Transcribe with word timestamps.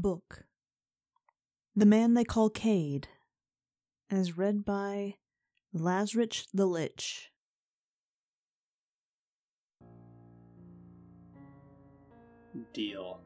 Book 0.00 0.44
The 1.76 1.86
Man 1.86 2.14
They 2.14 2.24
Call 2.24 2.50
Cayde, 2.50 3.08
as 4.10 4.36
read 4.36 4.64
by 4.64 5.16
Lazarich 5.74 6.46
the 6.52 6.66
Lich. 6.66 7.30
Deal. 12.72 13.20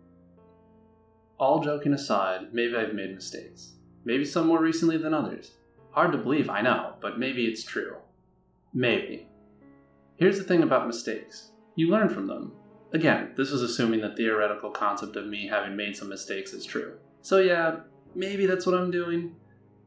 All 1.39 1.63
joking 1.63 1.93
aside, 1.93 2.53
maybe 2.53 2.75
I've 2.75 2.95
made 2.95 3.15
mistakes. 3.15 3.75
Maybe 4.05 4.25
some 4.25 4.47
more 4.47 4.61
recently 4.61 4.97
than 4.97 5.15
others. 5.15 5.53
Hard 5.91 6.13
to 6.13 6.19
believe, 6.19 6.49
I 6.49 6.63
know, 6.63 6.95
but 7.01 7.19
maybe 7.19 7.45
it's 7.45 7.65
true. 7.65 7.97
Maybe. 8.73 9.29
Here's 10.17 10.39
the 10.39 10.45
thing 10.45 10.63
about 10.63 10.87
mistakes 10.87 11.51
you 11.77 11.89
learn 11.89 12.09
from 12.09 12.27
them. 12.27 12.53
Again, 12.93 13.33
this 13.37 13.51
is 13.51 13.63
assuming 13.63 14.01
the 14.01 14.15
theoretical 14.15 14.71
concept 14.71 15.17
of 15.17 15.27
me 15.27 15.49
having 15.49 15.77
made 15.77 15.97
some 15.97 16.09
mistakes 16.09 16.53
is 16.53 16.65
true. 16.65 16.95
So, 17.21 17.39
yeah, 17.39 17.81
maybe 18.15 18.47
that's 18.47 18.65
what 18.65 18.75
I'm 18.75 18.91
doing. 18.91 19.37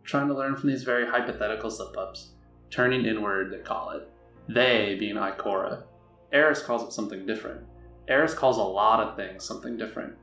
Trying 0.04 0.28
to 0.28 0.36
learn 0.36 0.56
from 0.56 0.70
these 0.70 0.84
very 0.84 1.08
hypothetical 1.08 1.72
slip 1.72 1.98
ups. 1.98 2.32
Turning 2.70 3.06
inward, 3.06 3.52
they 3.52 3.60
call 3.60 3.92
it. 3.92 4.08
They 4.48 4.96
being 5.00 5.16
Ikora. 5.16 5.84
Eris 6.32 6.62
calls 6.62 6.84
it 6.84 6.94
something 6.94 7.26
different. 7.26 7.66
Eris 8.08 8.34
calls 8.34 8.58
a 8.58 8.64
lot 8.64 9.00
of 9.00 9.16
things 9.16 9.44
something 9.44 9.78
different. 9.78 10.14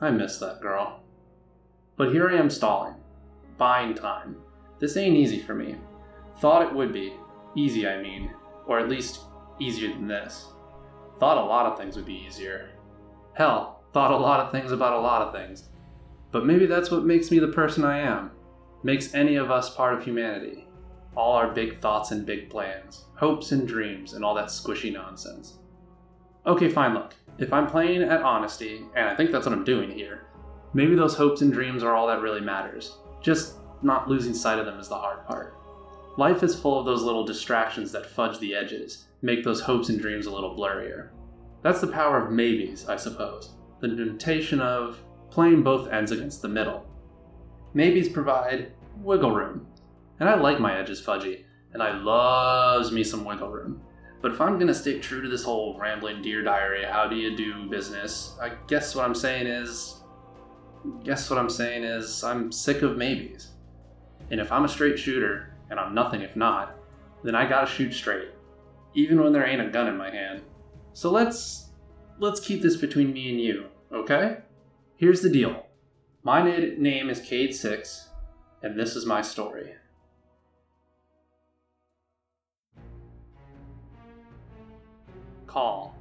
I 0.00 0.10
miss 0.10 0.38
that 0.38 0.60
girl. 0.60 1.02
But 1.96 2.12
here 2.12 2.30
I 2.30 2.36
am 2.36 2.50
stalling, 2.50 2.94
buying 3.56 3.94
time. 3.94 4.36
This 4.78 4.96
ain't 4.96 5.16
easy 5.16 5.40
for 5.40 5.54
me. 5.54 5.76
Thought 6.38 6.62
it 6.62 6.74
would 6.74 6.92
be. 6.92 7.14
Easy, 7.56 7.88
I 7.88 8.00
mean. 8.00 8.30
Or 8.66 8.78
at 8.78 8.88
least 8.88 9.20
easier 9.58 9.88
than 9.88 10.06
this. 10.06 10.46
Thought 11.18 11.38
a 11.38 11.44
lot 11.44 11.66
of 11.66 11.78
things 11.78 11.96
would 11.96 12.06
be 12.06 12.24
easier. 12.26 12.70
Hell, 13.34 13.82
thought 13.92 14.12
a 14.12 14.16
lot 14.16 14.40
of 14.40 14.52
things 14.52 14.72
about 14.72 14.94
a 14.94 15.00
lot 15.00 15.22
of 15.22 15.34
things. 15.34 15.68
But 16.30 16.46
maybe 16.46 16.66
that's 16.66 16.90
what 16.90 17.04
makes 17.04 17.30
me 17.30 17.38
the 17.38 17.48
person 17.48 17.84
I 17.84 17.98
am. 17.98 18.30
Makes 18.82 19.14
any 19.14 19.36
of 19.36 19.50
us 19.50 19.74
part 19.74 19.94
of 19.94 20.04
humanity. 20.04 20.66
All 21.16 21.32
our 21.32 21.52
big 21.52 21.80
thoughts 21.80 22.12
and 22.12 22.24
big 22.24 22.48
plans, 22.48 23.04
hopes 23.16 23.50
and 23.50 23.66
dreams, 23.66 24.12
and 24.12 24.24
all 24.24 24.34
that 24.34 24.46
squishy 24.46 24.92
nonsense. 24.92 25.58
Okay, 26.46 26.68
fine, 26.68 26.94
look. 26.94 27.14
If 27.38 27.52
I'm 27.52 27.66
playing 27.66 28.02
at 28.02 28.22
honesty, 28.22 28.82
and 28.94 29.08
I 29.08 29.16
think 29.16 29.32
that's 29.32 29.46
what 29.46 29.54
I'm 29.54 29.64
doing 29.64 29.90
here, 29.90 30.26
maybe 30.74 30.94
those 30.94 31.16
hopes 31.16 31.40
and 31.40 31.52
dreams 31.52 31.82
are 31.82 31.94
all 31.94 32.06
that 32.06 32.20
really 32.20 32.40
matters. 32.40 32.96
Just 33.20 33.56
not 33.82 34.08
losing 34.08 34.34
sight 34.34 34.58
of 34.58 34.66
them 34.66 34.78
is 34.78 34.88
the 34.88 34.96
hard 34.96 35.26
part. 35.26 35.57
Life 36.18 36.42
is 36.42 36.58
full 36.58 36.80
of 36.80 36.84
those 36.84 37.04
little 37.04 37.24
distractions 37.24 37.92
that 37.92 38.04
fudge 38.04 38.40
the 38.40 38.52
edges, 38.52 39.06
make 39.22 39.44
those 39.44 39.60
hopes 39.60 39.88
and 39.88 40.00
dreams 40.00 40.26
a 40.26 40.32
little 40.32 40.52
blurrier. 40.52 41.10
That's 41.62 41.80
the 41.80 41.86
power 41.86 42.20
of 42.20 42.32
maybes, 42.32 42.88
I 42.88 42.96
suppose. 42.96 43.54
The 43.78 43.86
temptation 43.86 44.58
of 44.58 44.98
playing 45.30 45.62
both 45.62 45.88
ends 45.92 46.10
against 46.10 46.42
the 46.42 46.48
middle. 46.48 46.84
Maybes 47.72 48.08
provide 48.08 48.72
wiggle 48.96 49.30
room. 49.30 49.68
And 50.18 50.28
I 50.28 50.34
like 50.34 50.58
my 50.58 50.76
edges 50.76 51.00
fudgy, 51.00 51.44
and 51.72 51.80
I 51.80 51.96
loves 51.96 52.90
me 52.90 53.04
some 53.04 53.24
wiggle 53.24 53.50
room. 53.50 53.80
But 54.20 54.32
if 54.32 54.40
I'm 54.40 54.58
gonna 54.58 54.74
stick 54.74 55.00
true 55.00 55.22
to 55.22 55.28
this 55.28 55.44
whole 55.44 55.78
rambling 55.78 56.20
deer 56.20 56.42
diary, 56.42 56.84
how 56.84 57.06
do 57.06 57.14
you 57.14 57.36
do 57.36 57.70
business? 57.70 58.36
I 58.42 58.54
guess 58.66 58.96
what 58.96 59.04
I'm 59.04 59.14
saying 59.14 59.46
is, 59.46 60.02
guess 61.04 61.30
what 61.30 61.38
I'm 61.38 61.48
saying 61.48 61.84
is, 61.84 62.24
I'm 62.24 62.50
sick 62.50 62.82
of 62.82 62.96
maybes. 62.96 63.50
And 64.32 64.40
if 64.40 64.50
I'm 64.50 64.64
a 64.64 64.68
straight 64.68 64.98
shooter, 64.98 65.54
and 65.70 65.78
I'm 65.78 65.94
nothing 65.94 66.22
if 66.22 66.36
not, 66.36 66.76
then 67.22 67.34
I 67.34 67.48
gotta 67.48 67.66
shoot 67.66 67.92
straight, 67.92 68.28
even 68.94 69.22
when 69.22 69.32
there 69.32 69.46
ain't 69.46 69.60
a 69.60 69.68
gun 69.68 69.88
in 69.88 69.96
my 69.96 70.10
hand. 70.10 70.42
So 70.92 71.10
let's 71.10 71.70
let's 72.18 72.40
keep 72.40 72.62
this 72.62 72.76
between 72.76 73.12
me 73.12 73.30
and 73.30 73.40
you, 73.40 73.66
okay? 73.92 74.38
Here's 74.96 75.22
the 75.22 75.30
deal. 75.30 75.66
My 76.22 76.42
name 76.42 77.10
is 77.10 77.20
Cayde 77.20 77.54
Six, 77.54 78.08
and 78.62 78.78
this 78.78 78.96
is 78.96 79.06
my 79.06 79.22
story. 79.22 79.74
Call. 85.46 85.96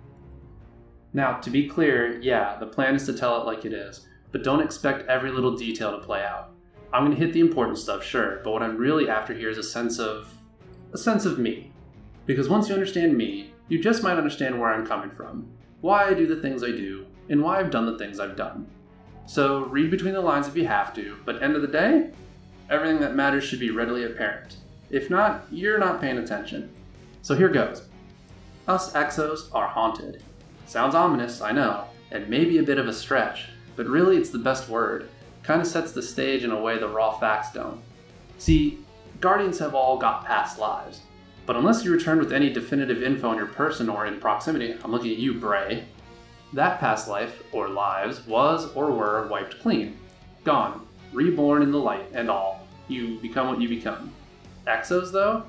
Now, 1.13 1.38
to 1.38 1.50
be 1.50 1.69
clear, 1.69 2.19
yeah, 2.19 2.58
the 2.59 2.68
plan 2.68 2.96
is 2.96 3.06
to 3.06 3.13
tell 3.13 3.42
it 3.42 3.46
like 3.46 3.66
it 3.66 3.74
is, 3.74 4.08
but 4.31 4.44
don't 4.44 4.62
expect 4.62 5.08
every 5.08 5.31
little 5.31 5.56
detail 5.56 5.92
to 5.92 6.06
play 6.06 6.24
out. 6.24 6.52
I'm 6.94 7.06
going 7.06 7.18
to 7.18 7.24
hit 7.24 7.34
the 7.34 7.42
important 7.42 7.78
stuff, 7.78 8.03
sure, 8.03 8.40
but 8.44 8.52
what 8.52 8.64
I'm 8.64 8.78
really 8.78 9.09
after 9.09 9.34
here 9.34 9.50
is 9.50 9.58
a 9.58 9.64
sense 9.64 10.00
of 10.00 10.34
a 10.94 10.98
sense 10.98 11.25
of 11.25 11.38
me. 11.38 11.72
Because 12.25 12.50
once 12.50 12.68
you 12.68 12.74
understand 12.74 13.18
me, 13.18 13.53
you 13.68 13.81
just 13.81 14.03
might 14.03 14.18
understand 14.18 14.59
where 14.59 14.70
I'm 14.70 14.86
coming 14.86 15.12
from, 15.12 15.48
why 15.81 16.06
I 16.06 16.14
do 16.14 16.25
the 16.25 16.42
things 16.42 16.64
I 16.64 16.72
do, 16.72 17.06
and 17.30 17.42
why 17.42 17.59
I've 17.59 17.72
done 17.72 17.86
the 17.86 17.98
things 17.98 18.20
I've 18.20 18.36
done. 18.36 18.68
So 19.25 19.66
read 19.66 19.92
between 19.92 20.14
the 20.14 20.22
lines 20.22 20.48
if 20.48 20.56
you 20.56 20.66
have 20.68 20.94
to, 20.96 21.18
but 21.25 21.44
end 21.44 21.56
of 21.56 21.62
the 21.62 21.68
day, 21.68 22.12
everything 22.70 23.00
that 23.02 23.16
matters 23.16 23.44
should 23.44 23.59
be 23.59 23.72
readily 23.72 24.06
apparent. 24.06 24.58
If 24.90 25.09
not, 25.09 25.46
you're 25.52 25.78
not 25.78 26.00
paying 26.00 26.18
attention. 26.18 26.69
So 27.22 27.36
here 27.36 27.50
goes. 27.50 27.84
Us 28.68 28.94
exos 28.94 29.54
are 29.54 29.68
haunted. 29.68 30.24
Sounds 30.66 30.96
ominous, 30.96 31.42
I 31.42 31.52
know, 31.52 31.86
and 32.12 32.30
maybe 32.30 32.58
a 32.58 32.64
bit 32.64 32.78
of 32.78 32.88
a 32.88 32.94
stretch, 32.94 33.50
but 33.75 33.86
really 33.86 34.18
it's 34.18 34.30
the 34.30 34.40
best 34.40 34.69
word. 34.69 35.09
Kind 35.47 35.62
of 35.62 35.68
sets 35.68 35.94
the 35.94 36.03
stage 36.03 36.44
in 36.44 36.52
a 36.52 36.59
way 36.59 36.78
the 36.78 36.90
raw 36.90 37.18
facts 37.18 37.53
don't. 37.53 37.80
See, 38.38 38.80
Guardians 39.22 39.59
have 39.59 39.74
all 39.74 39.97
got 39.97 40.25
past 40.25 40.59
lives, 40.59 41.00
but 41.46 41.56
unless 41.56 41.85
you 41.85 41.91
return 41.94 42.19
with 42.19 42.34
any 42.34 42.52
definitive 42.52 43.02
info 43.02 43.30
on 43.30 43.38
your 43.38 43.46
person 43.47 43.88
or 43.88 44.06
in 44.06 44.19
proximity, 44.19 44.75
I'm 44.84 44.91
looking 44.91 45.12
at 45.12 45.18
you, 45.18 45.36
Bray, 45.36 45.86
that 46.52 46.81
past 46.81 47.07
life, 47.07 47.41
or 47.53 47.69
lives, 47.69 48.28
was 48.28 48.74
or 48.74 48.91
were 48.91 49.25
wiped 49.28 49.62
clean. 49.62 49.97
Gone. 50.44 50.86
Reborn 51.13 51.63
in 51.63 51.72
the 51.72 51.78
light 51.78 52.09
and 52.13 52.30
all. 52.30 52.68
You 52.90 53.18
become 53.22 53.47
what 53.47 53.62
you 53.62 53.69
become. 53.69 54.12
Exos, 54.68 55.13
though? 55.13 55.44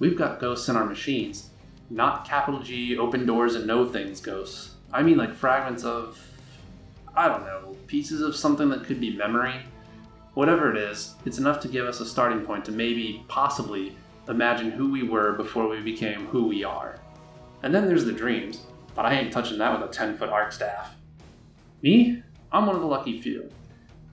We've 0.00 0.18
got 0.18 0.40
ghosts 0.40 0.68
in 0.68 0.74
our 0.74 0.84
machines. 0.84 1.50
Not 1.88 2.26
capital 2.26 2.60
G, 2.60 2.98
open 2.98 3.26
doors 3.26 3.54
and 3.54 3.64
no 3.64 3.86
things 3.86 4.20
ghosts. 4.20 4.74
I 4.92 5.04
mean 5.04 5.18
like 5.18 5.34
fragments 5.34 5.84
of. 5.84 6.18
I 7.16 7.28
don't 7.28 7.44
know, 7.44 7.76
pieces 7.86 8.20
of 8.20 8.34
something 8.34 8.68
that 8.70 8.84
could 8.84 9.00
be 9.00 9.16
memory. 9.16 9.60
Whatever 10.34 10.70
it 10.70 10.76
is, 10.76 11.14
it's 11.24 11.38
enough 11.38 11.60
to 11.60 11.68
give 11.68 11.86
us 11.86 12.00
a 12.00 12.06
starting 12.06 12.40
point 12.40 12.64
to 12.64 12.72
maybe, 12.72 13.24
possibly, 13.28 13.96
imagine 14.28 14.72
who 14.72 14.90
we 14.90 15.04
were 15.04 15.34
before 15.34 15.68
we 15.68 15.80
became 15.80 16.26
who 16.26 16.48
we 16.48 16.64
are. 16.64 16.98
And 17.62 17.72
then 17.72 17.86
there's 17.86 18.04
the 18.04 18.12
dreams, 18.12 18.62
but 18.96 19.06
I 19.06 19.14
ain't 19.14 19.32
touching 19.32 19.58
that 19.58 19.78
with 19.78 19.88
a 19.88 19.92
10 19.92 20.16
foot 20.16 20.28
arc 20.28 20.52
staff. 20.52 20.96
Me? 21.82 22.22
I'm 22.50 22.66
one 22.66 22.74
of 22.74 22.82
the 22.82 22.88
lucky 22.88 23.20
few. 23.20 23.48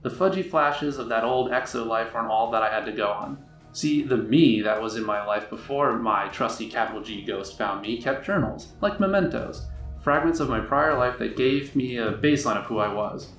The 0.03 0.09
fudgy 0.09 0.47
flashes 0.47 0.97
of 0.97 1.09
that 1.09 1.23
old 1.23 1.51
exo 1.51 1.85
life 1.85 2.13
aren't 2.13 2.29
all 2.29 2.51
that 2.51 2.63
I 2.63 2.69
had 2.69 2.85
to 2.85 2.91
go 2.91 3.09
on. 3.09 3.43
See, 3.73 4.03
the 4.03 4.17
me 4.17 4.61
that 4.61 4.81
was 4.81 4.95
in 4.95 5.05
my 5.05 5.25
life 5.25 5.49
before 5.49 5.97
my 5.97 6.27
trusty 6.27 6.69
capital 6.69 7.01
G 7.01 7.23
ghost 7.23 7.57
found 7.57 7.81
me 7.81 8.01
kept 8.01 8.25
journals, 8.25 8.73
like 8.81 8.99
mementos, 8.99 9.67
fragments 10.01 10.39
of 10.39 10.49
my 10.49 10.59
prior 10.59 10.97
life 10.97 11.19
that 11.19 11.37
gave 11.37 11.75
me 11.75 11.97
a 11.97 12.13
baseline 12.13 12.57
of 12.57 12.65
who 12.65 12.79
I 12.79 12.91
was. 12.91 13.29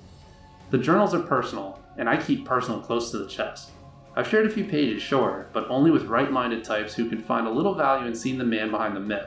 The 0.70 0.78
journals 0.78 1.14
are 1.14 1.20
personal, 1.20 1.80
and 1.98 2.08
I 2.08 2.16
keep 2.16 2.46
personal 2.46 2.80
close 2.80 3.10
to 3.10 3.18
the 3.18 3.28
chest. 3.28 3.70
I've 4.14 4.28
shared 4.28 4.46
a 4.46 4.50
few 4.50 4.64
pages, 4.64 5.02
sure, 5.02 5.46
but 5.52 5.68
only 5.68 5.90
with 5.90 6.04
right 6.04 6.30
minded 6.30 6.64
types 6.64 6.94
who 6.94 7.08
can 7.08 7.22
find 7.22 7.46
a 7.46 7.50
little 7.50 7.74
value 7.74 8.06
in 8.06 8.14
seeing 8.14 8.38
the 8.38 8.44
man 8.44 8.70
behind 8.70 8.94
the 8.94 9.00
myth. 9.00 9.26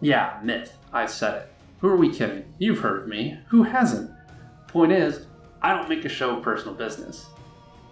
Yeah, 0.00 0.38
myth. 0.42 0.76
I 0.92 1.06
said 1.06 1.42
it. 1.42 1.52
Who 1.80 1.88
are 1.88 1.96
we 1.96 2.12
kidding? 2.12 2.44
You've 2.58 2.80
heard 2.80 3.02
of 3.02 3.08
me. 3.08 3.38
Who 3.48 3.62
hasn't? 3.62 4.10
Point 4.68 4.92
is, 4.92 5.26
I 5.62 5.74
don't 5.74 5.88
make 5.88 6.04
a 6.04 6.10
show 6.10 6.36
of 6.36 6.42
personal 6.42 6.74
business. 6.74 7.26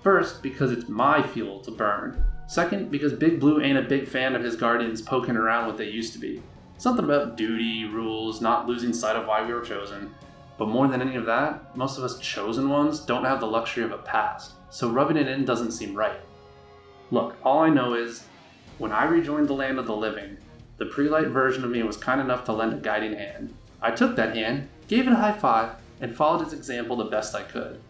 First, 0.03 0.43
because 0.43 0.71
it's 0.71 0.89
my 0.89 1.23
fuel 1.23 1.61
to 1.61 1.71
burn. 1.71 2.25
Second, 2.47 2.91
because 2.91 3.15
Big 3.15 3.41
Blue 3.41 3.61
ain't 3.61 3.79
a 3.79 3.83
big 3.83 4.07
fan 4.07 4.35
of 4.35 4.43
his 4.43 4.57
guardians 4.57 5.01
poking 5.01 5.37
around 5.37 5.67
what 5.67 5.79
they 5.79 5.89
used 5.89 6.13
to 6.13 6.19
be. 6.19 6.43
Something 6.77 7.05
about 7.05 7.37
duty, 7.37 7.85
rules, 7.85 8.41
not 8.41 8.67
losing 8.67 8.93
sight 8.93 9.17
of 9.17 9.27
why 9.27 9.45
we 9.45 9.53
were 9.53 9.63
chosen. 9.63 10.15
But 10.59 10.69
more 10.69 10.87
than 10.87 11.03
any 11.03 11.17
of 11.17 11.27
that, 11.27 11.77
most 11.77 11.99
of 11.99 12.05
us 12.05 12.19
chosen 12.21 12.69
ones 12.69 13.01
don't 13.01 13.25
have 13.25 13.41
the 13.41 13.47
luxury 13.47 13.85
of 13.85 13.93
a 13.93 13.99
past, 13.99 14.53
so 14.71 14.91
rubbing 14.91 15.17
it 15.17 15.29
in 15.29 15.45
doesn't 15.45 15.73
seem 15.73 15.95
right. 15.95 16.21
Look, 17.11 17.37
all 17.45 17.61
I 17.61 17.71
know 17.71 17.95
is, 17.95 18.25
when 18.79 18.93
I 18.93 19.05
rejoined 19.05 19.49
the 19.49 19.55
land 19.55 19.79
of 19.79 19.87
the 19.87 19.97
living, 19.97 20.37
the 20.79 20.87
pre-light 20.87 21.29
version 21.29 21.65
of 21.65 21.71
me 21.71 21.83
was 21.83 21.97
kind 21.97 22.21
enough 22.21 22.45
to 22.45 22.53
lend 22.53 22.73
a 22.73 22.77
guiding 22.77 23.15
hand. 23.15 23.55
I 23.81 23.91
took 23.93 24.17
that 24.17 24.35
hand, 24.35 24.69
gave 24.89 25.07
it 25.07 25.13
a 25.13 25.17
high 25.17 25.33
five, 25.33 25.77
and 26.01 26.15
followed 26.15 26.43
its 26.43 26.53
example 26.53 26.97
the 26.97 27.05
best 27.05 27.35
I 27.35 27.43
could. 27.43 27.81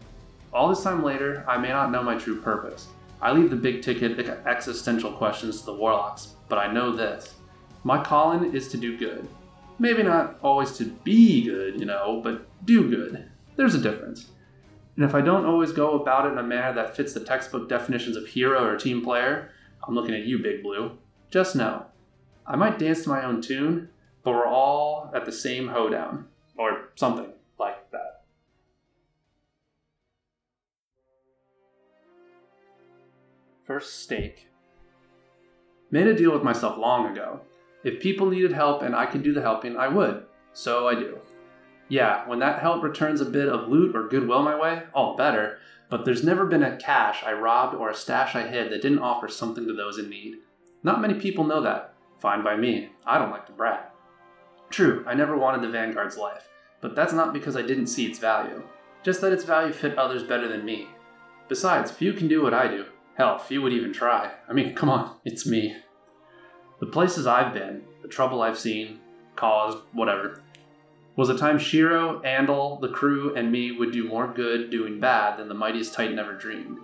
All 0.53 0.69
this 0.69 0.83
time 0.83 1.03
later, 1.03 1.43
I 1.47 1.57
may 1.57 1.69
not 1.69 1.91
know 1.91 2.03
my 2.03 2.17
true 2.17 2.39
purpose. 2.39 2.87
I 3.21 3.31
leave 3.31 3.49
the 3.49 3.55
big 3.55 3.81
ticket 3.81 4.19
existential 4.45 5.11
questions 5.11 5.59
to 5.59 5.65
the 5.65 5.73
warlocks, 5.73 6.35
but 6.47 6.59
I 6.59 6.71
know 6.71 6.95
this. 6.95 7.33
My 7.85 8.03
calling 8.03 8.55
is 8.55 8.67
to 8.69 8.77
do 8.77 8.97
good. 8.97 9.27
Maybe 9.77 10.01
not 10.01 10.39
always 10.41 10.71
to 10.79 10.85
be 10.85 11.43
good, 11.43 11.79
you 11.79 11.85
know, 11.85 12.19
but 12.23 12.47
do 12.65 12.89
good. 12.89 13.29
There's 13.57 13.75
a 13.75 13.79
difference. 13.79 14.31
And 14.95 15.05
if 15.05 15.13
I 15.13 15.21
don't 15.21 15.45
always 15.45 15.71
go 15.71 15.91
about 15.91 16.25
it 16.25 16.31
in 16.31 16.39
a 16.39 16.43
manner 16.43 16.73
that 16.73 16.95
fits 16.95 17.13
the 17.13 17.19
textbook 17.19 17.69
definitions 17.69 18.17
of 18.17 18.25
hero 18.25 18.65
or 18.65 18.75
team 18.75 19.03
player, 19.03 19.51
I'm 19.87 19.93
looking 19.93 20.15
at 20.15 20.25
you, 20.25 20.39
Big 20.39 20.63
Blue, 20.63 20.97
just 21.29 21.55
know 21.55 21.85
I 22.47 22.55
might 22.55 22.79
dance 22.79 23.03
to 23.03 23.09
my 23.09 23.23
own 23.23 23.39
tune, 23.39 23.89
but 24.23 24.31
we're 24.31 24.47
all 24.47 25.11
at 25.13 25.25
the 25.25 25.31
same 25.31 25.67
hoedown, 25.67 26.25
or 26.57 26.89
something 26.95 27.33
like 27.59 27.91
that. 27.91 28.23
First 33.67 34.01
stake. 34.01 34.47
Made 35.91 36.07
a 36.07 36.15
deal 36.15 36.31
with 36.31 36.41
myself 36.41 36.79
long 36.79 37.11
ago 37.11 37.41
if 37.85 38.01
people 38.01 38.25
needed 38.25 38.51
help 38.51 38.81
and 38.81 38.95
I 38.95 39.05
could 39.05 39.21
do 39.21 39.31
the 39.31 39.43
helping, 39.43 39.77
I 39.77 39.87
would. 39.87 40.25
So 40.53 40.87
I 40.87 40.95
do. 40.95 41.19
Yeah, 41.87 42.27
when 42.27 42.39
that 42.39 42.59
help 42.59 42.81
returns 42.81 43.21
a 43.21 43.25
bit 43.25 43.47
of 43.47 43.69
loot 43.69 43.95
or 43.95 44.07
goodwill 44.07 44.41
my 44.41 44.59
way, 44.59 44.81
all 44.91 45.15
better, 45.15 45.59
but 45.87 46.03
there's 46.03 46.23
never 46.23 46.47
been 46.47 46.63
a 46.63 46.77
cache 46.77 47.23
I 47.23 47.33
robbed 47.33 47.75
or 47.75 47.91
a 47.91 47.95
stash 47.95 48.35
I 48.35 48.47
hid 48.47 48.71
that 48.71 48.81
didn't 48.81 48.99
offer 48.99 49.27
something 49.27 49.67
to 49.67 49.73
those 49.73 49.99
in 49.99 50.09
need. 50.09 50.37
Not 50.81 50.99
many 50.99 51.13
people 51.13 51.43
know 51.43 51.61
that. 51.61 51.93
Fine 52.19 52.43
by 52.43 52.57
me. 52.57 52.89
I 53.05 53.19
don't 53.19 53.29
like 53.29 53.45
to 53.45 53.51
brag. 53.51 53.83
True, 54.71 55.03
I 55.05 55.13
never 55.13 55.37
wanted 55.37 55.61
the 55.61 55.69
Vanguard's 55.69 56.17
life, 56.17 56.49
but 56.81 56.95
that's 56.95 57.13
not 57.13 57.33
because 57.33 57.55
I 57.55 57.61
didn't 57.61 57.85
see 57.85 58.07
its 58.07 58.17
value, 58.17 58.63
just 59.03 59.21
that 59.21 59.31
its 59.31 59.43
value 59.43 59.71
fit 59.71 59.95
others 59.95 60.23
better 60.23 60.47
than 60.47 60.65
me. 60.65 60.87
Besides, 61.49 61.91
few 61.91 62.13
can 62.13 62.27
do 62.27 62.41
what 62.41 62.55
I 62.55 62.67
do. 62.67 62.85
Hell, 63.15 63.37
few 63.37 63.61
would 63.61 63.73
even 63.73 63.93
try. 63.93 64.31
I 64.49 64.53
mean, 64.53 64.73
come 64.73 64.89
on, 64.89 65.17
it's 65.23 65.45
me. 65.45 65.75
The 66.79 66.87
places 66.87 67.25
I've 67.25 67.53
been, 67.53 67.83
the 68.01 68.07
trouble 68.07 68.41
I've 68.41 68.59
seen, 68.59 68.99
caused, 69.35 69.77
whatever, 69.93 70.41
was 71.15 71.29
a 71.29 71.37
time 71.37 71.57
Shiro, 71.57 72.21
Andal, 72.23 72.81
the 72.81 72.89
crew, 72.89 73.33
and 73.35 73.51
me 73.51 73.71
would 73.71 73.91
do 73.91 74.07
more 74.07 74.27
good 74.27 74.69
doing 74.69 74.99
bad 74.99 75.37
than 75.37 75.47
the 75.47 75.53
mightiest 75.53 75.93
Titan 75.93 76.19
ever 76.19 76.33
dreamed. 76.33 76.79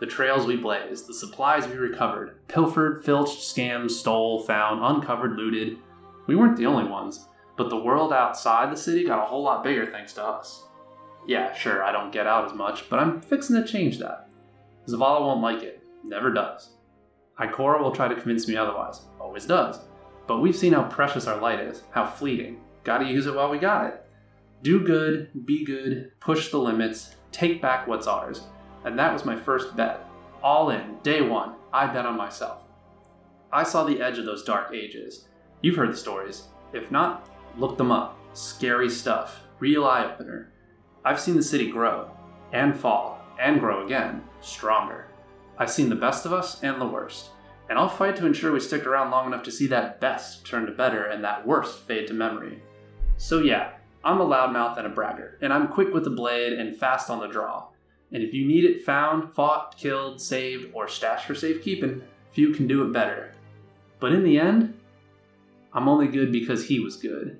The 0.00 0.06
trails 0.06 0.46
we 0.46 0.56
blazed, 0.56 1.06
the 1.06 1.14
supplies 1.14 1.66
we 1.66 1.74
recovered, 1.74 2.46
pilfered, 2.48 3.04
filched, 3.04 3.40
scammed, 3.40 3.90
stole, 3.90 4.42
found, 4.42 4.82
uncovered, 4.82 5.36
looted. 5.36 5.78
We 6.26 6.36
weren't 6.36 6.56
the 6.56 6.66
only 6.66 6.84
ones, 6.90 7.26
but 7.56 7.70
the 7.70 7.76
world 7.76 8.12
outside 8.12 8.70
the 8.70 8.76
city 8.76 9.04
got 9.04 9.22
a 9.22 9.26
whole 9.26 9.42
lot 9.42 9.64
bigger 9.64 9.86
thanks 9.86 10.12
to 10.14 10.24
us. 10.24 10.64
Yeah, 11.26 11.54
sure, 11.54 11.84
I 11.84 11.92
don't 11.92 12.12
get 12.12 12.26
out 12.26 12.46
as 12.46 12.54
much, 12.54 12.88
but 12.88 12.98
I'm 12.98 13.20
fixing 13.20 13.56
to 13.56 13.66
change 13.66 13.98
that. 13.98 14.28
Zavala 14.86 15.20
won't 15.20 15.42
like 15.42 15.62
it. 15.62 15.82
Never 16.02 16.32
does. 16.32 16.70
Ikora 17.40 17.80
will 17.80 17.92
try 17.92 18.08
to 18.08 18.14
convince 18.14 18.46
me 18.46 18.56
otherwise. 18.56 19.00
Always 19.18 19.46
does. 19.46 19.80
But 20.26 20.40
we've 20.40 20.56
seen 20.56 20.74
how 20.74 20.84
precious 20.84 21.26
our 21.26 21.40
light 21.40 21.60
is, 21.60 21.82
how 21.90 22.06
fleeting. 22.06 22.60
Gotta 22.84 23.06
use 23.06 23.26
it 23.26 23.34
while 23.34 23.50
we 23.50 23.58
got 23.58 23.86
it. 23.86 24.04
Do 24.62 24.80
good, 24.80 25.46
be 25.46 25.64
good, 25.64 26.12
push 26.20 26.50
the 26.50 26.58
limits, 26.58 27.16
take 27.32 27.62
back 27.62 27.86
what's 27.86 28.06
ours. 28.06 28.42
And 28.84 28.98
that 28.98 29.12
was 29.12 29.24
my 29.24 29.36
first 29.36 29.74
bet. 29.74 30.06
All 30.42 30.70
in, 30.70 30.98
day 31.02 31.22
one, 31.22 31.54
I 31.72 31.86
bet 31.86 32.06
on 32.06 32.16
myself. 32.16 32.62
I 33.52 33.62
saw 33.62 33.84
the 33.84 34.00
edge 34.00 34.18
of 34.18 34.26
those 34.26 34.44
dark 34.44 34.74
ages. 34.74 35.26
You've 35.62 35.76
heard 35.76 35.92
the 35.92 35.96
stories. 35.96 36.44
If 36.72 36.90
not, 36.90 37.28
look 37.58 37.76
them 37.76 37.90
up. 37.90 38.18
Scary 38.32 38.88
stuff, 38.88 39.40
real 39.58 39.84
eye 39.86 40.04
opener. 40.04 40.52
I've 41.04 41.20
seen 41.20 41.36
the 41.36 41.42
city 41.42 41.70
grow, 41.70 42.10
and 42.52 42.78
fall, 42.78 43.20
and 43.40 43.58
grow 43.58 43.84
again, 43.84 44.22
stronger. 44.40 45.09
I've 45.60 45.70
seen 45.70 45.90
the 45.90 45.94
best 45.94 46.24
of 46.24 46.32
us 46.32 46.62
and 46.62 46.80
the 46.80 46.86
worst, 46.86 47.28
and 47.68 47.78
I'll 47.78 47.86
fight 47.86 48.16
to 48.16 48.24
ensure 48.24 48.50
we 48.50 48.60
stick 48.60 48.86
around 48.86 49.10
long 49.10 49.26
enough 49.26 49.42
to 49.42 49.52
see 49.52 49.66
that 49.66 50.00
best 50.00 50.46
turn 50.46 50.64
to 50.64 50.72
better 50.72 51.04
and 51.04 51.22
that 51.22 51.46
worst 51.46 51.80
fade 51.80 52.06
to 52.06 52.14
memory. 52.14 52.62
So, 53.18 53.40
yeah, 53.40 53.72
I'm 54.02 54.22
a 54.22 54.26
loudmouth 54.26 54.78
and 54.78 54.86
a 54.86 54.90
braggart, 54.90 55.38
and 55.42 55.52
I'm 55.52 55.68
quick 55.68 55.92
with 55.92 56.04
the 56.04 56.10
blade 56.10 56.54
and 56.54 56.74
fast 56.74 57.10
on 57.10 57.20
the 57.20 57.26
draw. 57.26 57.66
And 58.10 58.22
if 58.22 58.32
you 58.32 58.46
need 58.46 58.64
it 58.64 58.86
found, 58.86 59.34
fought, 59.34 59.76
killed, 59.76 60.18
saved, 60.18 60.70
or 60.72 60.88
stashed 60.88 61.26
for 61.26 61.34
safekeeping, 61.34 62.04
few 62.32 62.54
can 62.54 62.66
do 62.66 62.82
it 62.82 62.92
better. 62.94 63.34
But 63.98 64.12
in 64.12 64.24
the 64.24 64.38
end, 64.38 64.80
I'm 65.74 65.90
only 65.90 66.08
good 66.08 66.32
because 66.32 66.68
he 66.68 66.80
was 66.80 66.96
good. 66.96 67.38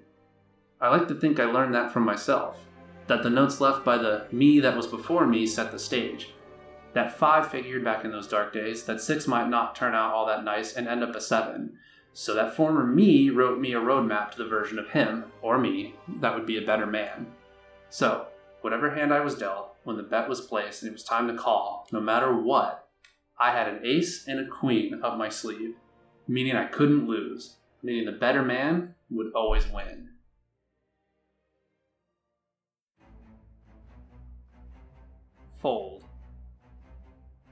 I 0.78 0.90
like 0.90 1.08
to 1.08 1.14
think 1.14 1.40
I 1.40 1.46
learned 1.46 1.74
that 1.74 1.90
from 1.90 2.04
myself, 2.04 2.58
that 3.06 3.22
the 3.22 3.30
notes 3.30 3.62
left 3.62 3.82
by 3.82 3.96
the 3.96 4.26
me 4.30 4.60
that 4.60 4.76
was 4.76 4.86
before 4.86 5.26
me 5.26 5.46
set 5.46 5.72
the 5.72 5.78
stage. 5.78 6.34
That 6.92 7.16
five 7.16 7.50
figured 7.50 7.84
back 7.84 8.04
in 8.04 8.10
those 8.10 8.26
dark 8.26 8.52
days, 8.52 8.84
that 8.84 9.00
six 9.00 9.26
might 9.26 9.48
not 9.48 9.76
turn 9.76 9.94
out 9.94 10.12
all 10.12 10.26
that 10.26 10.44
nice 10.44 10.74
and 10.74 10.88
end 10.88 11.04
up 11.04 11.14
a 11.14 11.20
seven. 11.20 11.78
So 12.12 12.34
that 12.34 12.56
former 12.56 12.84
me 12.84 13.30
wrote 13.30 13.60
me 13.60 13.72
a 13.72 13.80
roadmap 13.80 14.32
to 14.32 14.38
the 14.38 14.48
version 14.48 14.78
of 14.78 14.90
him, 14.90 15.26
or 15.42 15.58
me, 15.58 15.94
that 16.20 16.34
would 16.34 16.46
be 16.46 16.58
a 16.58 16.66
better 16.66 16.86
man. 16.86 17.28
So, 17.88 18.26
whatever 18.60 18.94
hand 18.94 19.14
I 19.14 19.20
was 19.20 19.36
dealt, 19.36 19.76
when 19.84 19.96
the 19.96 20.02
bet 20.02 20.28
was 20.28 20.40
placed 20.40 20.82
and 20.82 20.90
it 20.90 20.92
was 20.92 21.04
time 21.04 21.28
to 21.28 21.34
call, 21.34 21.86
no 21.92 22.00
matter 22.00 22.36
what, 22.36 22.88
I 23.38 23.52
had 23.52 23.68
an 23.68 23.80
ace 23.84 24.26
and 24.26 24.40
a 24.40 24.46
queen 24.46 25.00
up 25.02 25.16
my 25.16 25.28
sleeve, 25.28 25.74
meaning 26.26 26.56
I 26.56 26.66
couldn't 26.66 27.08
lose, 27.08 27.56
meaning 27.82 28.04
the 28.04 28.12
better 28.12 28.42
man 28.42 28.94
would 29.08 29.32
always 29.32 29.66
win. 29.68 30.08
Fold. 35.56 35.99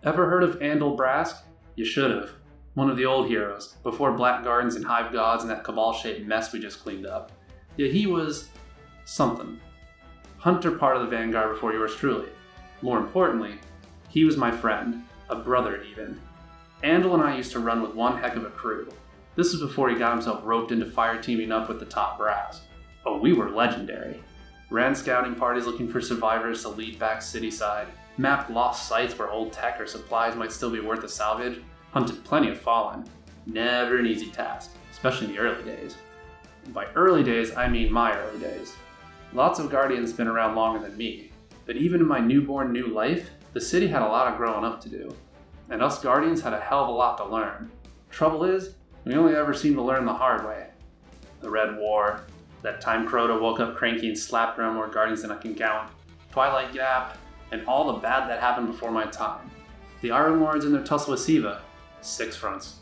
Ever 0.05 0.31
heard 0.31 0.45
of 0.45 0.61
Andal 0.61 0.97
Brask? 0.97 1.39
You 1.75 1.85
should 1.85 2.13
have. 2.13 2.31
One 2.75 2.89
of 2.89 2.97
the 2.97 3.05
old 3.05 3.27
heroes, 3.27 3.75
before 3.83 4.13
Black 4.13 4.45
Gardens 4.45 4.77
and 4.77 4.85
Hive 4.85 5.13
Gods 5.13 5.43
and 5.43 5.51
that 5.51 5.65
cabal 5.65 5.93
shaped 5.93 6.25
mess 6.25 6.53
we 6.53 6.61
just 6.61 6.81
cleaned 6.81 7.05
up. 7.05 7.33
Yeah, 7.77 7.89
he 7.89 8.07
was 8.07 8.49
something. 9.07 9.59
Hunter 10.37 10.71
part 10.71 10.97
of 10.97 11.03
the 11.03 11.09
Vanguard 11.09 11.53
before 11.53 11.73
yours 11.73 11.97
truly. 11.97 12.29
More 12.81 12.99
importantly, 12.99 13.59
he 14.09 14.25
was 14.25 14.37
my 14.37 14.53
friend, 14.53 15.03
a 15.31 15.35
brother 15.35 15.83
even. 15.83 16.21
Andal 16.85 17.15
and 17.15 17.23
I 17.25 17.37
used 17.37 17.51
to 17.53 17.59
run 17.59 17.83
with 17.83 17.95
one 17.95 18.19
heck 18.19 18.37
of 18.37 18.45
a 18.45 18.51
crew. 18.51 18.89
This 19.35 19.51
was 19.51 19.61
before 19.61 19.91
he 19.91 19.97
got 19.97 20.13
himself 20.13 20.43
roped 20.45 20.71
into 20.71 20.87
fire 20.87 21.21
teaming 21.21 21.51
up 21.51 21.69
with 21.69 21.81
the 21.81 21.87
top 21.87 22.19
brass. 22.19 22.61
Oh, 23.05 23.19
we 23.19 23.33
were 23.33 23.51
legendary. 23.51 24.23
Ran 24.71 24.95
scouting 24.95 25.35
parties 25.35 25.67
looking 25.67 25.89
for 25.89 26.01
survivors 26.01 26.63
to 26.63 26.69
lead 26.69 27.01
back 27.01 27.21
city 27.21 27.51
side, 27.51 27.89
mapped 28.19 28.51
lost 28.51 28.89
sites 28.89 29.17
where 29.19 29.31
old 29.31 29.53
tech 29.53 29.81
or 29.81 29.87
supplies 29.87 30.37
might 30.37 30.53
still 30.53 30.71
be 30.71 30.81
worth 30.81 31.05
a 31.05 31.09
salvage, 31.09 31.63
hunted 31.93 32.23
plenty 32.25 32.51
of 32.51 32.61
fallen. 32.61 33.05
Never 33.47 33.99
an 33.99 34.07
easy 34.07 34.31
task, 34.31 34.73
especially 34.91 35.29
in 35.29 35.33
the 35.33 35.39
early 35.39 35.65
days. 35.65 35.97
by 36.75 36.87
early 36.95 37.23
days, 37.23 37.57
I 37.57 37.69
mean 37.69 37.91
my 37.91 38.15
early 38.15 38.41
days. 38.41 38.75
Lots 39.33 39.59
of 39.59 39.71
Guardians 39.71 40.13
been 40.13 40.29
around 40.29 40.55
longer 40.55 40.87
than 40.87 40.99
me, 40.99 41.31
but 41.65 41.77
even 41.77 42.01
in 42.01 42.07
my 42.07 42.19
newborn 42.19 42.73
new 42.73 42.89
life, 42.89 43.31
the 43.55 43.61
city 43.61 43.87
had 43.87 44.03
a 44.03 44.07
lot 44.07 44.31
of 44.31 44.37
growing 44.37 44.65
up 44.65 44.81
to 44.83 44.89
do. 44.89 45.15
And 45.71 45.83
us 45.83 46.03
Guardians 46.03 46.43
had 46.43 46.53
a 46.53 46.61
hell 46.61 46.83
of 46.83 46.89
a 46.89 46.93
lot 46.93 47.17
to 47.19 47.25
learn. 47.25 47.71
Trouble 48.11 48.45
is, 48.45 48.75
we 49.05 49.15
only 49.15 49.35
ever 49.35 49.55
seem 49.55 49.75
to 49.75 49.83
learn 49.83 50.05
the 50.05 50.13
hard 50.13 50.45
way. 50.45 50.67
The 51.41 51.51
Red 51.51 51.79
War, 51.79 52.25
that 52.63 52.81
time 52.81 53.09
Crota 53.09 53.41
woke 53.41 53.61
up 53.61 53.77
cranky 53.77 54.09
and 54.09 54.19
slapped 54.19 54.59
around 54.59 54.75
more 54.75 54.89
Guardians 54.89 55.23
than 55.23 55.31
I 55.31 55.37
can 55.37 55.55
count, 55.55 55.91
Twilight 56.31 56.73
Gap, 56.73 57.17
and 57.53 57.67
all 57.67 57.93
the 57.93 58.01
bad 58.01 58.29
that 58.29 58.41
happened 58.41 58.69
before 58.69 58.91
my 58.91 59.05
time. 59.07 59.51
The 60.01 60.11
Iron 60.11 60.41
Lords 60.41 60.65
and 60.65 60.75
their 60.75 60.85
tussle 60.85 61.13
with 61.13 61.21
Siva, 61.21 61.63
six 62.01 62.37
fronts. 62.37 62.77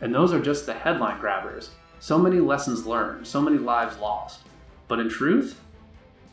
And 0.00 0.14
those 0.14 0.32
are 0.32 0.40
just 0.40 0.66
the 0.66 0.74
headline 0.74 1.20
grabbers. 1.20 1.70
So 2.00 2.18
many 2.18 2.40
lessons 2.40 2.86
learned, 2.86 3.26
so 3.26 3.40
many 3.40 3.58
lives 3.58 3.96
lost. 3.98 4.40
But 4.88 4.98
in 4.98 5.08
truth, 5.08 5.60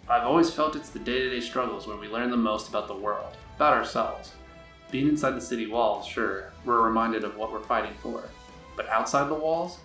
I've 0.10 0.24
always 0.24 0.52
felt 0.52 0.76
it's 0.76 0.90
the 0.90 1.00
day 1.00 1.20
to 1.20 1.30
day 1.30 1.40
struggles 1.40 1.86
where 1.86 1.98
we 1.98 2.08
learn 2.08 2.32
the 2.32 2.38
most 2.38 2.68
about 2.68 2.88
the 2.88 2.96
world, 2.96 3.38
about 3.56 3.74
ourselves. 3.74 4.34
Being 4.92 5.08
inside 5.08 5.36
the 5.36 5.42
city 5.42 5.68
walls, 5.68 6.08
sure, 6.08 6.52
we're 6.66 6.82
reminded 6.82 7.24
of 7.24 7.38
what 7.38 7.52
we're 7.52 7.60
fighting 7.60 7.94
for. 8.02 8.24
But 8.76 8.90
outside 8.90 9.30
the 9.30 9.36
walls, 9.36 9.78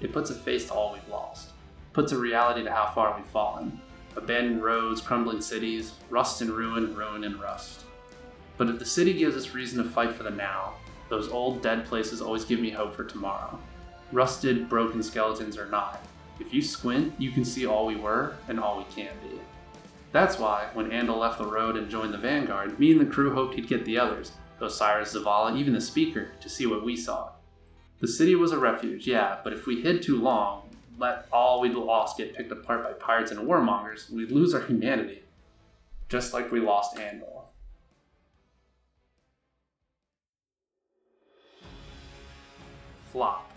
it 0.00 0.12
puts 0.12 0.28
a 0.28 0.34
face 0.34 0.66
to 0.66 0.74
all 0.74 0.92
we've 0.92 1.08
lost, 1.08 1.50
puts 1.94 2.12
a 2.12 2.18
reality 2.18 2.62
to 2.62 2.70
how 2.70 2.92
far 2.94 3.16
we've 3.16 3.26
fallen. 3.26 3.80
Abandoned 4.16 4.62
roads, 4.62 5.00
crumbling 5.00 5.40
cities, 5.40 5.92
rust 6.08 6.40
and 6.40 6.50
ruin, 6.50 6.94
ruin 6.94 7.24
and 7.24 7.40
rust. 7.40 7.84
But 8.56 8.68
if 8.68 8.78
the 8.78 8.84
city 8.84 9.14
gives 9.14 9.36
us 9.36 9.54
reason 9.54 9.82
to 9.82 9.88
fight 9.88 10.14
for 10.14 10.22
the 10.22 10.30
now, 10.30 10.74
those 11.08 11.30
old 11.30 11.62
dead 11.62 11.86
places 11.86 12.20
always 12.20 12.44
give 12.44 12.60
me 12.60 12.70
hope 12.70 12.94
for 12.94 13.04
tomorrow. 13.04 13.58
Rusted, 14.12 14.68
broken 14.68 15.02
skeletons 15.02 15.56
or 15.56 15.66
not, 15.66 16.04
if 16.40 16.54
you 16.54 16.62
squint, 16.62 17.12
you 17.18 17.30
can 17.30 17.44
see 17.44 17.66
all 17.66 17.86
we 17.86 17.96
were 17.96 18.34
and 18.48 18.58
all 18.58 18.78
we 18.78 18.84
can 18.84 19.12
be. 19.22 19.38
That's 20.10 20.38
why, 20.38 20.68
when 20.72 20.90
Andal 20.90 21.18
left 21.18 21.38
the 21.38 21.46
road 21.46 21.76
and 21.76 21.90
joined 21.90 22.14
the 22.14 22.18
Vanguard, 22.18 22.78
me 22.80 22.90
and 22.92 23.00
the 23.00 23.06
crew 23.06 23.32
hoped 23.32 23.54
he'd 23.54 23.68
get 23.68 23.84
the 23.84 23.98
others, 23.98 24.32
Osiris, 24.60 25.14
Zavala, 25.14 25.56
even 25.56 25.74
the 25.74 25.80
Speaker, 25.80 26.32
to 26.40 26.48
see 26.48 26.66
what 26.66 26.84
we 26.84 26.96
saw. 26.96 27.30
The 28.00 28.08
city 28.08 28.34
was 28.34 28.52
a 28.52 28.58
refuge, 28.58 29.06
yeah, 29.06 29.38
but 29.44 29.52
if 29.52 29.66
we 29.66 29.82
hid 29.82 30.02
too 30.02 30.20
long, 30.20 30.69
let 31.00 31.26
all 31.32 31.60
we'd 31.62 31.72
lost 31.72 32.18
get 32.18 32.34
picked 32.34 32.52
apart 32.52 32.84
by 32.84 32.92
pirates 32.92 33.30
and 33.30 33.40
warmongers, 33.40 34.10
we'd 34.10 34.30
lose 34.30 34.54
our 34.54 34.60
humanity. 34.60 35.22
Just 36.10 36.34
like 36.34 36.52
we 36.52 36.60
lost 36.60 36.96
Andal. 36.96 37.44
Flop. 43.12 43.50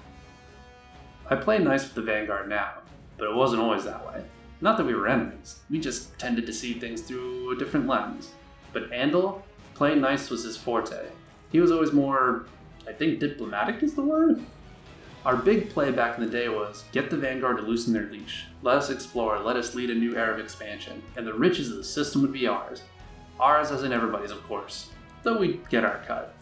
I 1.30 1.36
play 1.36 1.60
nice 1.60 1.84
with 1.84 1.96
the 1.96 2.02
Vanguard 2.02 2.48
now, 2.48 2.76
but 3.18 3.30
it 3.30 3.36
wasn't 3.36 3.62
always 3.62 3.84
that 3.84 4.06
way. 4.08 4.24
Not 4.62 4.78
that 4.78 4.86
we 4.86 4.96
were 4.96 5.10
enemies, 5.10 5.60
we 5.70 5.80
just 5.80 6.18
tended 6.18 6.46
to 6.46 6.54
see 6.54 6.80
things 6.80 7.02
through 7.02 7.52
a 7.52 7.58
different 7.58 7.88
lens. 7.88 8.32
But 8.72 8.90
Andal, 8.92 9.42
playing 9.74 10.00
nice 10.00 10.30
was 10.30 10.44
his 10.44 10.56
forte. 10.56 11.08
He 11.52 11.60
was 11.60 11.72
always 11.72 11.92
more, 11.92 12.46
I 12.88 12.94
think 12.94 13.20
diplomatic 13.20 13.84
is 13.84 13.94
the 13.94 14.02
word? 14.02 14.42
Our 15.26 15.38
big 15.38 15.70
play 15.70 15.90
back 15.90 16.18
in 16.18 16.26
the 16.26 16.30
day 16.30 16.50
was 16.50 16.84
get 16.92 17.10
the 17.10 17.16
Vanguard 17.16 17.56
to 17.56 17.64
loosen 17.64 17.94
their 17.94 18.08
leash, 18.08 18.44
let 18.62 18.76
us 18.76 18.90
explore, 18.90 19.40
let 19.40 19.56
us 19.56 19.74
lead 19.74 19.90
a 19.90 19.96
new 19.96 20.18
era 20.18 20.34
of 20.34 20.40
expansion, 20.40 21.02
and 21.16 21.26
the 21.26 21.34
riches 21.34 21.72
of 21.72 21.78
the 21.78 21.84
system 21.86 22.22
would 22.22 22.34
be 22.34 22.46
ours. 22.46 22.82
Ours 23.40 23.72
as 23.72 23.84
in 23.84 23.94
everybody's, 23.94 24.32
of 24.32 24.44
course, 24.44 24.90
though 25.24 25.38
we'd 25.38 25.70
get 25.70 25.86
our 25.86 26.04
cut. 26.06 26.36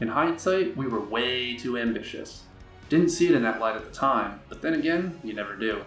In 0.00 0.08
hindsight, 0.08 0.76
we 0.76 0.88
were 0.88 0.98
way 0.98 1.56
too 1.56 1.78
ambitious. 1.78 2.42
Didn't 2.88 3.10
see 3.10 3.28
it 3.28 3.36
in 3.36 3.42
that 3.44 3.60
light 3.60 3.76
at 3.76 3.84
the 3.84 3.96
time, 3.96 4.40
but 4.48 4.60
then 4.60 4.74
again, 4.74 5.20
you 5.22 5.32
never 5.32 5.54
do. 5.54 5.84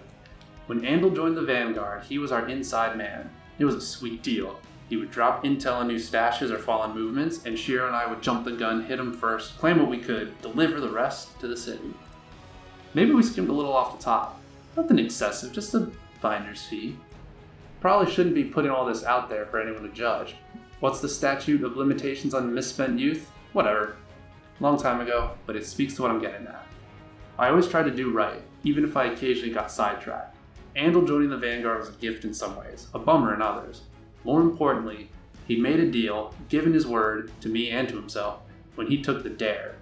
When 0.67 0.83
Andal 0.83 1.13
joined 1.13 1.35
the 1.35 1.41
Vanguard, 1.41 2.03
he 2.03 2.17
was 2.17 2.31
our 2.31 2.47
inside 2.47 2.95
man. 2.95 3.29
It 3.59 3.65
was 3.65 3.75
a 3.75 3.81
sweet 3.81 4.23
deal. 4.23 4.57
He 4.87 4.95
would 4.95 5.11
drop 5.11 5.43
intel 5.43 5.75
on 5.75 5.89
new 5.89 5.97
stashes 5.97 6.49
or 6.49 6.59
fallen 6.59 6.95
movements, 6.95 7.45
and 7.45 7.59
Shiro 7.59 7.87
and 7.87 7.95
I 7.95 8.07
would 8.07 8.23
jump 8.23 8.45
the 8.45 8.53
gun, 8.53 8.85
hit 8.85 8.99
him 8.99 9.11
first, 9.11 9.57
claim 9.57 9.79
what 9.79 9.89
we 9.89 9.97
could, 9.97 10.41
deliver 10.41 10.79
the 10.79 10.89
rest 10.89 11.37
to 11.41 11.47
the 11.47 11.57
city. 11.57 11.93
Maybe 12.93 13.11
we 13.11 13.23
skimmed 13.23 13.49
a 13.49 13.53
little 13.53 13.73
off 13.73 13.97
the 13.97 14.03
top. 14.03 14.41
Nothing 14.75 14.99
excessive, 14.99 15.51
just 15.51 15.73
a 15.73 15.91
finder's 16.21 16.63
fee. 16.63 16.95
Probably 17.79 18.11
shouldn't 18.11 18.35
be 18.35 18.43
putting 18.43 18.71
all 18.71 18.85
this 18.85 19.03
out 19.03 19.29
there 19.29 19.45
for 19.45 19.59
anyone 19.59 19.83
to 19.83 19.89
judge. 19.89 20.35
What's 20.79 20.99
the 20.99 21.09
statute 21.09 21.63
of 21.63 21.77
limitations 21.77 22.33
on 22.33 22.53
misspent 22.53 22.99
youth? 22.99 23.29
Whatever. 23.53 23.97
Long 24.59 24.77
time 24.77 25.01
ago, 25.01 25.31
but 25.45 25.55
it 25.55 25.65
speaks 25.65 25.95
to 25.95 26.01
what 26.01 26.11
I'm 26.11 26.21
getting 26.21 26.47
at. 26.47 26.65
I 27.37 27.49
always 27.49 27.67
tried 27.67 27.83
to 27.83 27.91
do 27.91 28.11
right, 28.11 28.41
even 28.63 28.83
if 28.83 28.97
I 28.97 29.05
occasionally 29.05 29.53
got 29.53 29.71
sidetracked. 29.71 30.35
Andal 30.75 31.07
joining 31.07 31.29
the 31.29 31.37
Vanguard 31.37 31.79
was 31.79 31.89
a 31.89 31.93
gift 31.93 32.23
in 32.23 32.33
some 32.33 32.55
ways, 32.55 32.87
a 32.93 32.99
bummer 32.99 33.33
in 33.33 33.41
others. 33.41 33.81
More 34.23 34.41
importantly, 34.41 35.09
he 35.47 35.55
made 35.55 35.79
a 35.79 35.89
deal, 35.89 36.33
given 36.49 36.73
his 36.73 36.85
word 36.85 37.31
to 37.41 37.49
me 37.49 37.69
and 37.69 37.87
to 37.89 37.95
himself, 37.95 38.41
when 38.75 38.87
he 38.87 39.01
took 39.01 39.23
the 39.23 39.29
dare. 39.29 39.75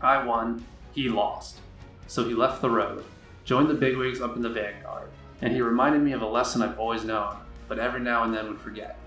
I 0.00 0.24
won, 0.24 0.64
he 0.94 1.08
lost. 1.08 1.58
So 2.06 2.24
he 2.24 2.34
left 2.34 2.62
the 2.62 2.70
road, 2.70 3.04
joined 3.44 3.68
the 3.68 3.74
bigwigs 3.74 4.20
up 4.20 4.36
in 4.36 4.42
the 4.42 4.48
Vanguard, 4.48 5.10
and 5.40 5.52
he 5.52 5.60
reminded 5.60 6.02
me 6.02 6.12
of 6.12 6.22
a 6.22 6.26
lesson 6.26 6.62
I've 6.62 6.78
always 6.78 7.04
known, 7.04 7.36
but 7.68 7.78
every 7.78 8.00
now 8.00 8.24
and 8.24 8.34
then 8.34 8.48
would 8.48 8.60
forget. 8.60 8.98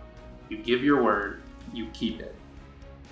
You 0.49 0.57
give 0.57 0.83
your 0.83 1.03
word, 1.03 1.41
you 1.73 1.87
keep 1.93 2.19
it. 2.19 2.35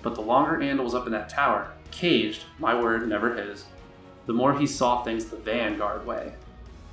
But 0.02 0.14
the 0.14 0.22
longer 0.22 0.58
Andal 0.58 0.84
was 0.84 0.94
up 0.94 1.06
in 1.06 1.12
that 1.12 1.28
tower, 1.28 1.72
caged, 1.90 2.44
my 2.58 2.78
word, 2.80 3.08
never 3.08 3.34
his, 3.34 3.64
the 4.26 4.32
more 4.32 4.58
he 4.58 4.66
saw 4.66 5.02
things 5.02 5.26
the 5.26 5.36
Vanguard 5.36 6.06
way. 6.06 6.32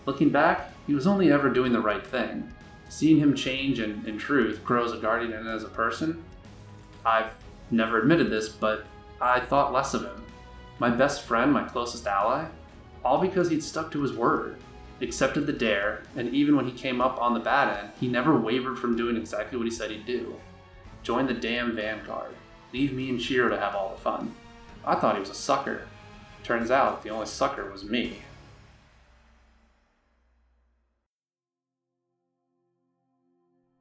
Looking 0.05 0.29
back, 0.29 0.71
he 0.85 0.93
was 0.93 1.07
only 1.07 1.31
ever 1.31 1.49
doing 1.49 1.71
the 1.71 1.79
right 1.79 2.05
thing. 2.05 2.51
Seeing 2.89 3.17
him 3.17 3.33
change 3.33 3.79
and, 3.79 4.05
in 4.07 4.17
truth, 4.17 4.63
grow 4.63 4.83
as 4.83 4.91
a 4.91 4.97
guardian 4.97 5.33
and 5.33 5.47
as 5.47 5.63
a 5.63 5.69
person, 5.69 6.23
I've 7.05 7.33
never 7.71 7.99
admitted 7.99 8.29
this, 8.29 8.49
but 8.49 8.85
I 9.19 9.39
thought 9.39 9.73
less 9.73 9.93
of 9.93 10.03
him. 10.03 10.23
My 10.79 10.89
best 10.89 11.23
friend, 11.23 11.51
my 11.51 11.63
closest 11.63 12.05
ally, 12.05 12.45
all 13.03 13.19
because 13.19 13.49
he'd 13.49 13.63
stuck 13.63 13.91
to 13.91 14.01
his 14.01 14.13
word, 14.13 14.57
accepted 15.01 15.45
the 15.45 15.53
dare, 15.53 16.03
and 16.15 16.33
even 16.33 16.55
when 16.55 16.65
he 16.65 16.71
came 16.71 17.01
up 17.01 17.21
on 17.21 17.33
the 17.33 17.39
bad 17.39 17.77
end, 17.77 17.91
he 17.99 18.07
never 18.07 18.37
wavered 18.37 18.79
from 18.79 18.95
doing 18.95 19.17
exactly 19.17 19.57
what 19.57 19.67
he 19.67 19.71
said 19.71 19.91
he'd 19.91 20.05
do. 20.05 20.35
Join 21.03 21.27
the 21.27 21.33
damn 21.33 21.75
Vanguard. 21.75 22.33
Leave 22.71 22.93
me 22.93 23.09
and 23.09 23.21
Shiro 23.21 23.49
to 23.49 23.59
have 23.59 23.75
all 23.75 23.93
the 23.93 24.01
fun. 24.01 24.33
I 24.85 24.95
thought 24.95 25.15
he 25.15 25.19
was 25.19 25.29
a 25.29 25.35
sucker. 25.35 25.87
Turns 26.43 26.71
out 26.71 27.03
the 27.03 27.09
only 27.09 27.25
sucker 27.25 27.69
was 27.69 27.83
me. 27.83 28.19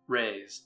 Raised. 0.09 0.65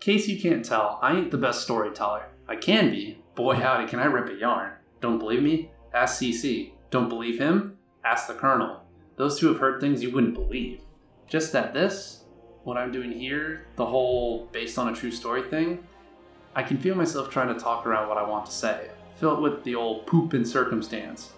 Case 0.00 0.26
you 0.26 0.40
can't 0.40 0.64
tell, 0.64 0.98
I 1.02 1.16
ain't 1.16 1.30
the 1.30 1.36
best 1.36 1.62
storyteller. 1.62 2.24
I 2.48 2.56
can 2.56 2.90
be. 2.90 3.22
Boy 3.34 3.54
howdy, 3.54 3.86
can 3.86 4.00
I 4.00 4.06
rip 4.06 4.28
a 4.28 4.38
yarn. 4.38 4.72
Don't 5.00 5.18
believe 5.18 5.42
me? 5.42 5.70
Ask 5.94 6.20
CC. 6.20 6.72
Don't 6.90 7.08
believe 7.08 7.38
him? 7.38 7.78
Ask 8.04 8.26
the 8.26 8.34
Colonel. 8.34 8.82
Those 9.16 9.38
two 9.38 9.48
have 9.48 9.58
heard 9.58 9.80
things 9.80 10.02
you 10.02 10.10
wouldn't 10.10 10.34
believe. 10.34 10.80
Just 11.28 11.52
that 11.52 11.72
this, 11.72 12.24
what 12.64 12.76
I'm 12.76 12.90
doing 12.90 13.12
here, 13.12 13.66
the 13.76 13.86
whole 13.86 14.46
based 14.52 14.78
on 14.78 14.88
a 14.88 14.96
true 14.96 15.10
story 15.10 15.42
thing, 15.42 15.86
I 16.54 16.62
can 16.62 16.78
feel 16.78 16.96
myself 16.96 17.30
trying 17.30 17.54
to 17.54 17.60
talk 17.60 17.86
around 17.86 18.08
what 18.08 18.18
I 18.18 18.28
want 18.28 18.46
to 18.46 18.52
say, 18.52 18.90
fill 19.16 19.36
it 19.36 19.40
with 19.40 19.62
the 19.62 19.76
old 19.76 20.06
poop 20.06 20.32
and 20.32 20.46
circumstance. 20.46 21.30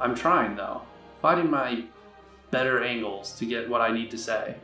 I'm 0.00 0.14
trying 0.14 0.54
though, 0.54 0.82
finding 1.20 1.50
my 1.50 1.84
better 2.52 2.84
angles 2.84 3.32
to 3.38 3.46
get 3.46 3.68
what 3.68 3.80
I 3.80 3.90
need 3.90 4.10
to 4.12 4.18
say. 4.18 4.56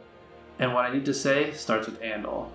And 0.60 0.72
what 0.72 0.84
I 0.84 0.92
need 0.92 1.04
to 1.06 1.14
say 1.14 1.52
starts 1.52 1.86
with 1.86 2.00
Andal. 2.00 2.50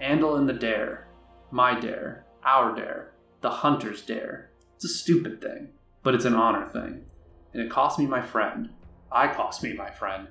Andal 0.00 0.38
and 0.38 0.48
the 0.48 0.52
dare. 0.52 1.06
My 1.50 1.78
dare. 1.78 2.24
Our 2.44 2.74
dare. 2.74 3.12
The 3.40 3.50
hunter's 3.50 4.02
dare. 4.02 4.50
It's 4.76 4.84
a 4.84 4.88
stupid 4.88 5.40
thing, 5.40 5.68
but 6.02 6.14
it's 6.14 6.24
an 6.24 6.34
honor 6.34 6.68
thing. 6.68 7.04
And 7.52 7.62
it 7.62 7.70
cost 7.70 7.98
me 7.98 8.06
my 8.06 8.22
friend. 8.22 8.70
I 9.10 9.28
cost 9.28 9.62
me 9.62 9.72
my 9.72 9.90
friend. 9.90 10.28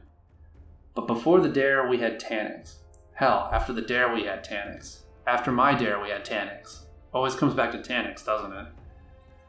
But 0.93 1.07
before 1.07 1.39
the 1.39 1.49
dare, 1.49 1.87
we 1.87 1.99
had 1.99 2.19
Taniks. 2.19 2.75
Hell, 3.13 3.49
after 3.53 3.71
the 3.71 3.81
dare, 3.81 4.13
we 4.13 4.23
had 4.23 4.43
Taniks. 4.43 5.01
After 5.27 5.51
my 5.51 5.73
dare, 5.75 6.01
we 6.01 6.09
had 6.09 6.25
Taniks. 6.25 6.79
Always 7.13 7.35
comes 7.35 7.53
back 7.53 7.71
to 7.71 7.77
Taniks, 7.77 8.25
doesn't 8.25 8.53
it? 8.53 8.67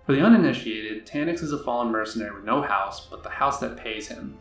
For 0.04 0.12
the 0.12 0.20
uninitiated, 0.20 1.06
Taniks 1.06 1.42
is 1.42 1.52
a 1.52 1.62
fallen 1.62 1.90
mercenary 1.90 2.34
with 2.34 2.44
no 2.44 2.60
house, 2.62 3.06
but 3.06 3.22
the 3.22 3.30
house 3.30 3.60
that 3.60 3.76
pays 3.76 4.08
him. 4.08 4.36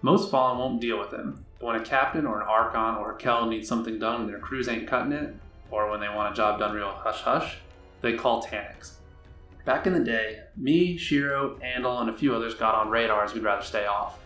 Most 0.00 0.30
fallen 0.30 0.58
won't 0.58 0.80
deal 0.80 0.98
with 0.98 1.12
him, 1.12 1.44
but 1.60 1.66
when 1.66 1.76
a 1.76 1.84
captain 1.84 2.26
or 2.26 2.40
an 2.40 2.48
archon 2.48 2.96
or 2.96 3.12
a 3.12 3.16
kel 3.16 3.46
needs 3.46 3.68
something 3.68 3.98
done 3.98 4.22
and 4.22 4.28
their 4.28 4.38
crews 4.38 4.68
ain't 4.68 4.88
cutting 4.88 5.12
it, 5.12 5.34
or 5.70 5.90
when 5.90 6.00
they 6.00 6.08
want 6.08 6.32
a 6.32 6.36
job 6.36 6.58
done 6.58 6.74
real 6.74 6.90
hush 6.90 7.20
hush, 7.20 7.58
they 8.00 8.14
call 8.14 8.42
Taniks. 8.42 8.94
Back 9.64 9.86
in 9.86 9.92
the 9.92 10.00
day, 10.00 10.40
me, 10.56 10.96
Shiro, 10.96 11.56
Andal, 11.62 12.00
and 12.00 12.10
a 12.10 12.12
few 12.12 12.34
others 12.34 12.54
got 12.54 12.74
on 12.74 12.90
radars 12.90 13.32
we'd 13.32 13.44
rather 13.44 13.62
stay 13.62 13.86
off. 13.86 14.18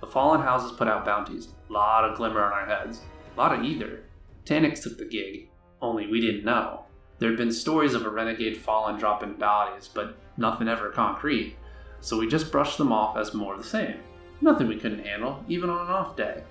The 0.00 0.06
fallen 0.06 0.42
houses 0.42 0.72
put 0.72 0.86
out 0.86 1.06
bounties, 1.06 1.48
a 1.70 1.72
lot 1.72 2.04
of 2.04 2.16
glimmer 2.16 2.44
on 2.44 2.52
our 2.52 2.66
heads, 2.66 3.00
a 3.34 3.40
lot 3.40 3.58
of 3.58 3.64
ether. 3.64 4.00
Taniks 4.44 4.82
took 4.82 4.98
the 4.98 5.06
gig, 5.06 5.48
only 5.80 6.06
we 6.06 6.20
didn't 6.20 6.44
know. 6.44 6.84
There'd 7.18 7.38
been 7.38 7.52
stories 7.52 7.94
of 7.94 8.04
a 8.04 8.10
renegade 8.10 8.58
fallen 8.58 8.98
dropping 8.98 9.34
bodies, 9.34 9.88
but 9.88 10.18
nothing 10.36 10.68
ever 10.68 10.90
concrete, 10.90 11.56
so 12.00 12.18
we 12.18 12.26
just 12.26 12.52
brushed 12.52 12.76
them 12.76 12.92
off 12.92 13.16
as 13.16 13.32
more 13.32 13.54
of 13.54 13.62
the 13.62 13.68
same. 13.68 13.96
Nothing 14.42 14.68
we 14.68 14.78
couldn't 14.78 15.06
handle, 15.06 15.42
even 15.48 15.70
on 15.70 15.86
an 15.86 15.92
off 15.92 16.16
day. 16.16 16.42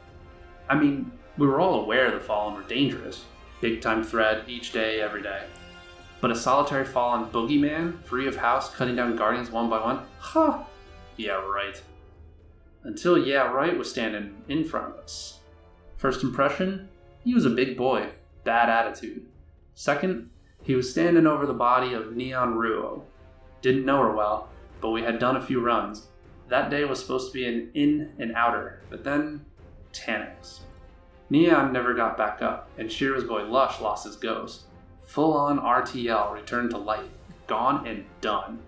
I 0.67 0.75
mean, 0.75 1.11
we 1.37 1.45
were 1.45 1.59
all 1.59 1.81
aware 1.81 2.09
the 2.09 2.19
fallen 2.19 2.55
were 2.55 2.63
dangerous, 2.63 3.25
big 3.59 3.81
time 3.81 4.03
threat 4.03 4.49
each 4.49 4.71
day, 4.71 4.99
every 4.99 5.21
day. 5.21 5.43
But 6.21 6.31
a 6.31 6.35
solitary 6.35 6.85
fallen 6.85 7.29
boogeyman, 7.31 8.03
free 8.03 8.27
of 8.27 8.37
house, 8.37 8.73
cutting 8.73 8.95
down 8.95 9.15
guardians 9.15 9.49
one 9.49 9.69
by 9.69 9.81
one? 9.81 10.05
Ha! 10.19 10.65
Yeah, 11.17 11.43
right. 11.43 11.81
Until 12.83 13.17
Yeah, 13.17 13.51
right 13.51 13.77
was 13.77 13.89
standing 13.89 14.43
in 14.47 14.63
front 14.63 14.93
of 14.93 14.99
us. 14.99 15.39
First 15.97 16.23
impression? 16.23 16.89
He 17.23 17.33
was 17.33 17.45
a 17.45 17.49
big 17.49 17.75
boy, 17.75 18.09
bad 18.43 18.69
attitude. 18.69 19.25
Second, 19.73 20.29
he 20.63 20.75
was 20.75 20.91
standing 20.91 21.25
over 21.25 21.45
the 21.45 21.53
body 21.53 21.93
of 21.93 22.15
Neon 22.15 22.53
Ruo. 22.53 23.03
Didn't 23.61 23.85
know 23.85 24.01
her 24.01 24.15
well, 24.15 24.49
but 24.79 24.91
we 24.91 25.01
had 25.01 25.19
done 25.19 25.35
a 25.35 25.45
few 25.45 25.59
runs. 25.59 26.07
That 26.49 26.69
day 26.69 26.83
was 26.85 26.99
supposed 26.99 27.31
to 27.31 27.33
be 27.33 27.45
an 27.45 27.71
in 27.73 28.13
and 28.19 28.33
outer, 28.35 28.81
but 28.89 29.03
then 29.03 29.45
Taniks. 29.93 30.59
Neon 31.29 31.71
never 31.71 31.93
got 31.93 32.17
back 32.17 32.41
up, 32.41 32.69
and 32.77 32.89
Shiro's 32.89 33.23
boy 33.23 33.43
Lush 33.43 33.79
lost 33.79 34.05
his 34.05 34.15
ghost. 34.15 34.63
Full 35.11 35.33
on 35.33 35.59
RTL 35.59 36.31
returned 36.31 36.69
to 36.69 36.77
light, 36.77 37.09
gone 37.45 37.85
and 37.85 38.05
done. 38.21 38.59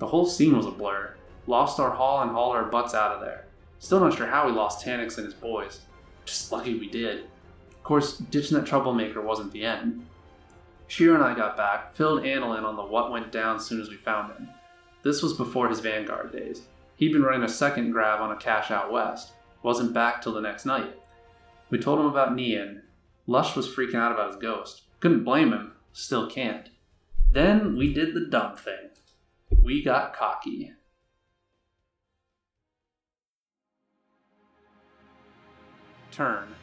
The 0.00 0.08
whole 0.08 0.26
scene 0.26 0.56
was 0.56 0.66
a 0.66 0.72
blur. 0.72 1.14
Lost 1.46 1.78
our 1.78 1.92
haul 1.92 2.20
and 2.20 2.32
hauled 2.32 2.56
our 2.56 2.64
butts 2.64 2.94
out 2.94 3.12
of 3.12 3.20
there. 3.20 3.44
Still 3.78 4.00
not 4.00 4.14
sure 4.14 4.26
how 4.26 4.46
we 4.46 4.52
lost 4.52 4.84
Taniks 4.84 5.18
and 5.18 5.24
his 5.24 5.34
boys. 5.34 5.82
Just 6.24 6.50
lucky 6.50 6.76
we 6.76 6.88
did. 6.88 7.26
Of 7.70 7.84
course, 7.84 8.18
ditching 8.18 8.58
that 8.58 8.66
troublemaker 8.66 9.22
wasn't 9.22 9.52
the 9.52 9.64
end. 9.64 10.04
Shiro 10.88 11.14
and 11.14 11.22
I 11.22 11.32
got 11.36 11.56
back, 11.56 11.94
filled 11.94 12.24
Andal 12.24 12.58
in 12.58 12.64
on 12.64 12.74
the 12.74 12.82
what 12.82 13.12
went 13.12 13.30
down 13.30 13.54
as 13.54 13.64
soon 13.64 13.80
as 13.80 13.88
we 13.88 13.94
found 13.94 14.32
him. 14.32 14.48
This 15.04 15.22
was 15.22 15.34
before 15.34 15.68
his 15.68 15.78
Vanguard 15.78 16.32
days. 16.32 16.62
He'd 16.96 17.12
been 17.12 17.22
running 17.22 17.44
a 17.44 17.48
second 17.48 17.92
grab 17.92 18.20
on 18.20 18.32
a 18.32 18.36
cache 18.36 18.72
out 18.72 18.90
west. 18.90 19.30
Wasn't 19.62 19.94
back 19.94 20.22
till 20.22 20.32
the 20.34 20.40
next 20.40 20.66
night. 20.66 20.98
We 21.70 21.78
told 21.78 22.00
him 22.00 22.06
about 22.06 22.34
Neon. 22.34 22.82
Lush 23.28 23.54
was 23.54 23.68
freaking 23.68 23.94
out 23.94 24.10
about 24.10 24.32
his 24.32 24.42
ghost. 24.42 24.82
Couldn't 25.00 25.24
blame 25.24 25.52
him. 25.52 25.72
Still 25.92 26.28
can't. 26.28 26.70
Then 27.32 27.76
we 27.76 27.92
did 27.92 28.14
the 28.14 28.26
dumb 28.26 28.56
thing. 28.56 28.90
We 29.62 29.82
got 29.82 30.14
cocky. 30.14 30.72
Turn. 36.10 36.54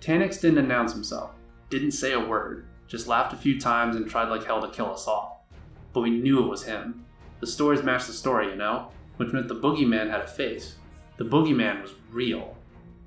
Taniks 0.00 0.40
didn't 0.40 0.64
announce 0.64 0.92
himself, 0.92 1.30
didn't 1.70 1.92
say 1.92 2.12
a 2.12 2.20
word, 2.20 2.66
just 2.88 3.06
laughed 3.08 3.32
a 3.32 3.36
few 3.36 3.58
times 3.58 3.96
and 3.96 4.08
tried 4.08 4.28
like 4.28 4.44
hell 4.44 4.60
to 4.60 4.68
kill 4.68 4.92
us 4.92 5.06
all. 5.06 5.46
But 5.92 6.00
we 6.00 6.10
knew 6.10 6.42
it 6.42 6.48
was 6.48 6.64
him. 6.64 7.04
The 7.40 7.46
stories 7.46 7.82
matched 7.82 8.06
the 8.06 8.12
story, 8.12 8.48
you 8.48 8.56
know? 8.56 8.90
Which 9.16 9.32
meant 9.32 9.48
the 9.48 9.54
boogeyman 9.54 10.10
had 10.10 10.20
a 10.20 10.26
face. 10.26 10.76
The 11.16 11.24
boogeyman 11.24 11.82
was 11.82 11.94
real. 12.10 12.56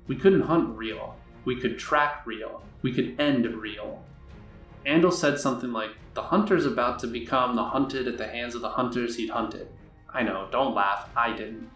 We 0.06 0.16
couldn't 0.16 0.42
hunt 0.42 0.76
real. 0.76 1.16
We 1.46 1.56
could 1.58 1.78
track 1.78 2.26
real. 2.26 2.62
We 2.82 2.92
could 2.92 3.18
end 3.18 3.46
real. 3.46 4.02
Andal 4.84 5.12
said 5.12 5.38
something 5.38 5.72
like, 5.72 5.90
The 6.14 6.22
hunter's 6.22 6.66
about 6.66 6.98
to 6.98 7.06
become 7.06 7.56
the 7.56 7.64
hunted 7.64 8.06
at 8.06 8.18
the 8.18 8.26
hands 8.26 8.54
of 8.54 8.60
the 8.60 8.70
hunters 8.70 9.16
he'd 9.16 9.30
hunted. 9.30 9.68
I 10.12 10.22
know, 10.22 10.48
don't 10.50 10.74
laugh, 10.74 11.08
I 11.16 11.32
didn't. 11.32 11.70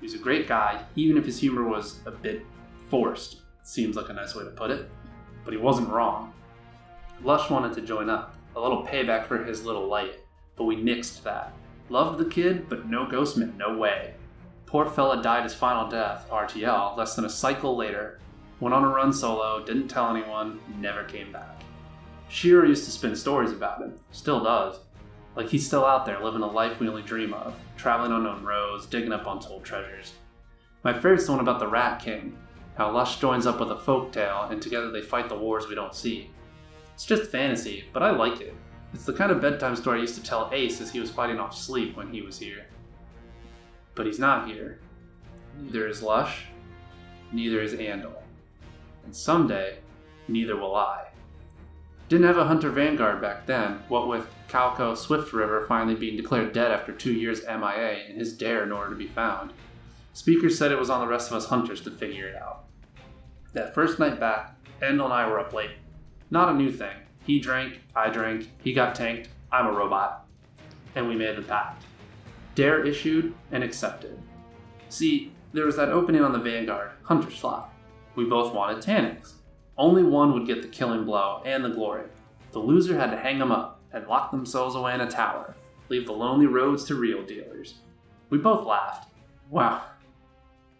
He 0.00 0.06
was 0.06 0.14
a 0.14 0.18
great 0.18 0.46
guy, 0.46 0.82
even 0.94 1.16
if 1.16 1.24
his 1.24 1.40
humor 1.40 1.64
was 1.64 2.00
a 2.04 2.10
bit 2.10 2.44
forced. 2.90 3.38
Seems 3.62 3.96
like 3.96 4.10
a 4.10 4.12
nice 4.12 4.34
way 4.34 4.44
to 4.44 4.50
put 4.50 4.70
it. 4.70 4.90
But 5.44 5.54
he 5.54 5.58
wasn't 5.58 5.88
wrong. 5.88 6.34
Lush 7.22 7.50
wanted 7.50 7.72
to 7.74 7.80
join 7.80 8.10
up. 8.10 8.36
a 8.54 8.60
little 8.60 8.86
payback 8.86 9.26
for 9.26 9.44
his 9.44 9.64
little 9.64 9.86
light, 9.86 10.20
but 10.56 10.64
we 10.64 10.76
nixed 10.76 11.22
that. 11.22 11.52
Loved 11.88 12.18
the 12.18 12.30
kid, 12.30 12.68
but 12.68 12.88
no 12.88 13.06
Ghostman, 13.06 13.56
no 13.56 13.76
way. 13.76 14.14
Poor 14.66 14.86
fella 14.86 15.22
died 15.22 15.44
his 15.44 15.54
final 15.54 15.88
death, 15.88 16.28
RTL, 16.30 16.96
less 16.96 17.14
than 17.14 17.24
a 17.24 17.30
cycle 17.30 17.76
later. 17.76 18.18
Went 18.60 18.74
on 18.74 18.84
a 18.84 18.88
run 18.88 19.12
solo, 19.12 19.64
didn't 19.64 19.88
tell 19.88 20.14
anyone, 20.14 20.60
never 20.78 21.04
came 21.04 21.30
back. 21.30 21.60
Shiro 22.28 22.66
used 22.66 22.86
to 22.86 22.90
spin 22.90 23.14
stories 23.14 23.52
about 23.52 23.82
him, 23.82 23.94
still 24.12 24.42
does. 24.42 24.78
Like 25.36 25.48
he's 25.48 25.66
still 25.66 25.84
out 25.84 26.06
there 26.06 26.22
living 26.22 26.42
a 26.42 26.46
life 26.46 26.80
we 26.80 26.88
only 26.88 27.02
dream 27.02 27.34
of, 27.34 27.54
traveling 27.76 28.12
unknown 28.12 28.42
roads, 28.42 28.86
digging 28.86 29.12
up 29.12 29.26
untold 29.26 29.64
treasures. 29.64 30.14
My 30.82 30.94
favorite's 30.94 31.26
the 31.26 31.32
one 31.32 31.40
about 31.40 31.58
the 31.60 31.68
Rat 31.68 32.00
King, 32.00 32.36
how 32.76 32.90
Lush 32.90 33.20
joins 33.20 33.46
up 33.46 33.60
with 33.60 33.70
a 33.70 33.76
folk 33.76 34.12
tale 34.12 34.48
and 34.50 34.62
together 34.62 34.90
they 34.90 35.02
fight 35.02 35.28
the 35.28 35.36
wars 35.36 35.68
we 35.68 35.74
don't 35.74 35.94
see. 35.94 36.30
It's 36.94 37.04
just 37.04 37.30
fantasy, 37.30 37.84
but 37.92 38.02
I 38.02 38.10
like 38.10 38.40
it. 38.40 38.54
It's 38.94 39.04
the 39.04 39.12
kind 39.12 39.30
of 39.30 39.42
bedtime 39.42 39.76
story 39.76 39.98
I 39.98 40.02
used 40.02 40.14
to 40.14 40.22
tell 40.22 40.48
Ace 40.52 40.80
as 40.80 40.90
he 40.90 41.00
was 41.00 41.10
fighting 41.10 41.38
off 41.38 41.54
sleep 41.54 41.96
when 41.96 42.10
he 42.10 42.22
was 42.22 42.38
here. 42.38 42.66
But 43.94 44.06
he's 44.06 44.18
not 44.18 44.48
here. 44.48 44.80
Neither 45.60 45.88
is 45.88 46.02
Lush, 46.02 46.44
neither 47.32 47.60
is 47.60 47.74
Andal. 47.74 48.22
And 49.06 49.14
someday, 49.14 49.78
neither 50.26 50.56
will 50.56 50.74
I. 50.74 51.06
Didn't 52.08 52.26
have 52.26 52.38
a 52.38 52.44
Hunter 52.44 52.70
Vanguard 52.70 53.22
back 53.22 53.46
then, 53.46 53.80
what 53.88 54.08
with 54.08 54.26
Calco 54.48 54.96
Swift 54.96 55.32
River 55.32 55.64
finally 55.66 55.94
being 55.94 56.16
declared 56.16 56.52
dead 56.52 56.72
after 56.72 56.92
two 56.92 57.12
years 57.12 57.42
MIA 57.46 58.04
and 58.08 58.18
his 58.18 58.36
dare 58.36 58.66
nowhere 58.66 58.88
to 58.88 58.96
be 58.96 59.06
found. 59.06 59.52
Speaker 60.12 60.50
said 60.50 60.72
it 60.72 60.78
was 60.78 60.90
on 60.90 61.00
the 61.00 61.06
rest 61.06 61.30
of 61.30 61.36
us 61.36 61.46
hunters 61.46 61.80
to 61.82 61.90
figure 61.92 62.26
it 62.26 62.34
out. 62.34 62.64
That 63.52 63.74
first 63.74 64.00
night 64.00 64.18
back, 64.18 64.56
Andal 64.82 65.04
and 65.04 65.12
I 65.12 65.28
were 65.28 65.38
up 65.38 65.52
late. 65.52 65.70
Not 66.30 66.48
a 66.48 66.54
new 66.54 66.72
thing. 66.72 66.96
He 67.24 67.38
drank, 67.38 67.80
I 67.94 68.10
drank, 68.10 68.50
he 68.64 68.72
got 68.72 68.96
tanked, 68.96 69.28
I'm 69.52 69.66
a 69.66 69.72
robot. 69.72 70.26
And 70.96 71.08
we 71.08 71.14
made 71.14 71.36
the 71.36 71.42
pact. 71.42 71.84
Dare 72.56 72.84
issued 72.84 73.34
and 73.52 73.62
accepted. 73.62 74.18
See, 74.88 75.32
there 75.52 75.66
was 75.66 75.76
that 75.76 75.90
opening 75.90 76.22
on 76.22 76.32
the 76.32 76.40
Vanguard, 76.40 76.90
Hunter 77.04 77.30
slot. 77.30 77.72
We 78.16 78.24
both 78.24 78.54
wanted 78.54 78.82
Taniks. 78.82 79.34
Only 79.78 80.02
one 80.02 80.32
would 80.32 80.46
get 80.46 80.62
the 80.62 80.68
killing 80.68 81.04
blow 81.04 81.42
and 81.44 81.62
the 81.62 81.68
glory. 81.68 82.06
The 82.52 82.58
loser 82.58 82.98
had 82.98 83.10
to 83.10 83.18
hang 83.18 83.38
them 83.38 83.52
up 83.52 83.82
and 83.92 84.06
lock 84.06 84.30
themselves 84.30 84.74
away 84.74 84.94
in 84.94 85.02
a 85.02 85.10
tower, 85.10 85.54
leave 85.90 86.06
the 86.06 86.12
lonely 86.12 86.46
roads 86.46 86.84
to 86.84 86.94
real 86.94 87.22
dealers. 87.22 87.74
We 88.30 88.38
both 88.38 88.66
laughed. 88.66 89.10
Wow. 89.50 89.82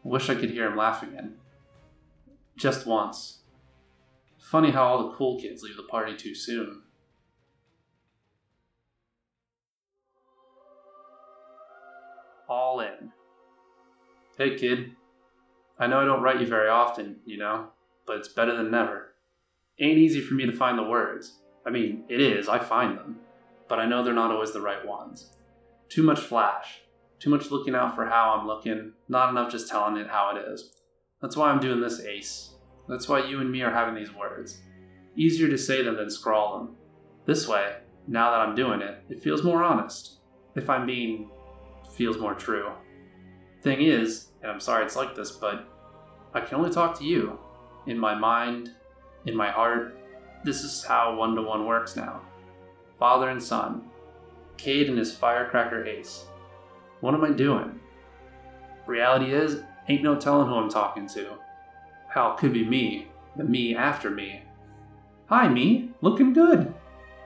Wish 0.02 0.30
I 0.30 0.34
could 0.34 0.50
hear 0.50 0.66
him 0.66 0.76
laugh 0.76 1.02
again. 1.02 1.36
Just 2.56 2.86
once. 2.86 3.40
Funny 4.38 4.70
how 4.70 4.84
all 4.84 5.08
the 5.08 5.16
cool 5.16 5.38
kids 5.38 5.62
leave 5.62 5.76
the 5.76 5.82
party 5.82 6.16
too 6.16 6.34
soon. 6.34 6.82
All 12.48 12.80
in. 12.80 13.12
Hey 14.38 14.56
kid, 14.56 14.95
I 15.78 15.86
know 15.86 16.00
I 16.00 16.04
don't 16.04 16.22
write 16.22 16.40
you 16.40 16.46
very 16.46 16.68
often, 16.68 17.16
you 17.24 17.36
know, 17.36 17.68
but 18.06 18.16
it's 18.16 18.28
better 18.28 18.56
than 18.56 18.70
never. 18.70 19.14
Ain't 19.78 19.98
easy 19.98 20.20
for 20.20 20.34
me 20.34 20.46
to 20.46 20.52
find 20.52 20.78
the 20.78 20.82
words. 20.82 21.38
I 21.66 21.70
mean, 21.70 22.04
it 22.08 22.20
is, 22.20 22.48
I 22.48 22.58
find 22.58 22.96
them, 22.96 23.18
but 23.68 23.78
I 23.78 23.86
know 23.86 24.02
they're 24.02 24.14
not 24.14 24.30
always 24.30 24.52
the 24.52 24.60
right 24.60 24.86
ones. 24.86 25.32
Too 25.88 26.02
much 26.02 26.20
flash, 26.20 26.80
too 27.18 27.28
much 27.28 27.50
looking 27.50 27.74
out 27.74 27.94
for 27.94 28.06
how 28.06 28.34
I'm 28.34 28.46
looking, 28.46 28.92
not 29.08 29.30
enough 29.30 29.52
just 29.52 29.68
telling 29.68 29.96
it 29.96 30.08
how 30.08 30.34
it 30.34 30.40
is. 30.48 30.72
That's 31.20 31.36
why 31.36 31.50
I'm 31.50 31.60
doing 31.60 31.80
this, 31.80 32.00
Ace. 32.00 32.54
That's 32.88 33.08
why 33.08 33.26
you 33.26 33.40
and 33.40 33.50
me 33.50 33.62
are 33.62 33.72
having 33.72 33.94
these 33.94 34.14
words. 34.14 34.60
Easier 35.16 35.48
to 35.48 35.58
say 35.58 35.82
them 35.82 35.96
than 35.96 36.10
scrawl 36.10 36.58
them. 36.58 36.76
This 37.26 37.48
way, 37.48 37.76
now 38.06 38.30
that 38.30 38.40
I'm 38.40 38.54
doing 38.54 38.80
it, 38.80 39.02
it 39.08 39.22
feels 39.22 39.42
more 39.42 39.62
honest. 39.62 40.20
If 40.54 40.70
I'm 40.70 40.86
being, 40.86 41.28
feels 41.96 42.18
more 42.18 42.34
true. 42.34 42.70
Thing 43.62 43.82
is, 43.82 44.28
and 44.42 44.50
I'm 44.50 44.60
sorry 44.60 44.84
it's 44.84 44.96
like 44.96 45.14
this, 45.14 45.32
but 45.32 45.66
I 46.34 46.40
can 46.40 46.58
only 46.58 46.70
talk 46.70 46.98
to 46.98 47.04
you. 47.04 47.38
In 47.86 47.98
my 47.98 48.14
mind, 48.14 48.70
in 49.24 49.36
my 49.36 49.50
heart, 49.50 49.98
this 50.44 50.62
is 50.62 50.84
how 50.84 51.14
one 51.16 51.34
to 51.34 51.42
one 51.42 51.66
works 51.66 51.96
now. 51.96 52.20
Father 52.98 53.28
and 53.28 53.42
son, 53.42 53.82
Cayde 54.56 54.88
and 54.88 54.98
his 54.98 55.14
firecracker 55.14 55.84
ace. 55.84 56.26
What 57.00 57.14
am 57.14 57.24
I 57.24 57.30
doing? 57.30 57.78
Reality 58.86 59.32
is, 59.32 59.62
ain't 59.88 60.02
no 60.02 60.16
telling 60.16 60.48
who 60.48 60.54
I'm 60.54 60.70
talking 60.70 61.06
to. 61.08 61.32
Hell, 62.08 62.34
could 62.34 62.52
be 62.52 62.64
me, 62.64 63.08
the 63.36 63.44
me 63.44 63.76
after 63.76 64.10
me. 64.10 64.42
Hi, 65.26 65.48
me, 65.48 65.90
looking 66.00 66.32
good. 66.32 66.72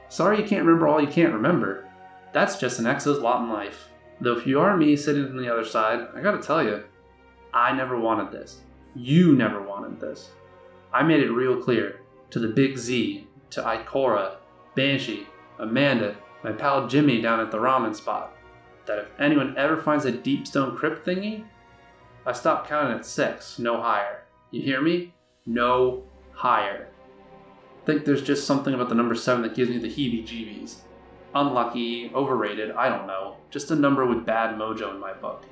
Sorry 0.08 0.38
you 0.40 0.44
can't 0.44 0.64
remember 0.64 0.88
all 0.88 1.00
you 1.00 1.06
can't 1.06 1.32
remember. 1.32 1.88
That's 2.32 2.58
just 2.58 2.78
an 2.78 2.86
exo's 2.86 3.20
lot 3.20 3.42
in 3.42 3.50
life. 3.50 3.90
Though 4.20 4.36
if 4.36 4.46
you 4.46 4.60
are 4.60 4.76
me 4.76 4.96
sitting 4.96 5.26
on 5.26 5.36
the 5.36 5.52
other 5.52 5.64
side, 5.64 6.08
I 6.14 6.20
gotta 6.20 6.42
tell 6.42 6.64
you, 6.64 6.84
I 7.54 7.72
never 7.72 7.98
wanted 7.98 8.32
this. 8.32 8.60
You 8.94 9.34
never 9.34 9.62
wanted 9.62 10.00
this. 10.00 10.30
I 10.92 11.02
made 11.02 11.20
it 11.20 11.30
real 11.30 11.56
clear 11.56 12.00
to 12.30 12.38
the 12.38 12.48
Big 12.48 12.76
Z, 12.76 13.26
to 13.50 13.62
Ikora, 13.62 14.36
Banshee, 14.74 15.26
Amanda, 15.58 16.16
my 16.42 16.52
pal 16.52 16.88
Jimmy 16.88 17.20
down 17.20 17.40
at 17.40 17.50
the 17.50 17.58
ramen 17.58 17.94
spot, 17.94 18.36
that 18.86 18.98
if 18.98 19.06
anyone 19.18 19.54
ever 19.56 19.76
finds 19.76 20.04
a 20.04 20.12
deep 20.12 20.46
stone 20.46 20.76
crypt 20.76 21.06
thingy, 21.06 21.44
I 22.26 22.32
stop 22.32 22.68
counting 22.68 22.96
at 22.96 23.06
six, 23.06 23.58
no 23.58 23.80
higher. 23.80 24.22
You 24.50 24.62
hear 24.62 24.80
me? 24.80 25.14
No 25.46 26.04
higher. 26.32 26.88
Think 27.86 28.04
there's 28.04 28.22
just 28.22 28.46
something 28.46 28.74
about 28.74 28.88
the 28.88 28.94
number 28.94 29.14
seven 29.14 29.42
that 29.42 29.54
gives 29.54 29.70
me 29.70 29.78
the 29.78 29.88
heebie 29.88 30.26
jeebies. 30.26 30.76
Unlucky, 31.34 32.10
overrated, 32.14 32.72
I 32.72 32.88
don't 32.88 33.06
know. 33.06 33.36
Just 33.50 33.70
a 33.70 33.76
number 33.76 34.04
with 34.04 34.26
bad 34.26 34.56
mojo 34.56 34.92
in 34.92 35.00
my 35.00 35.12
book. 35.12 35.44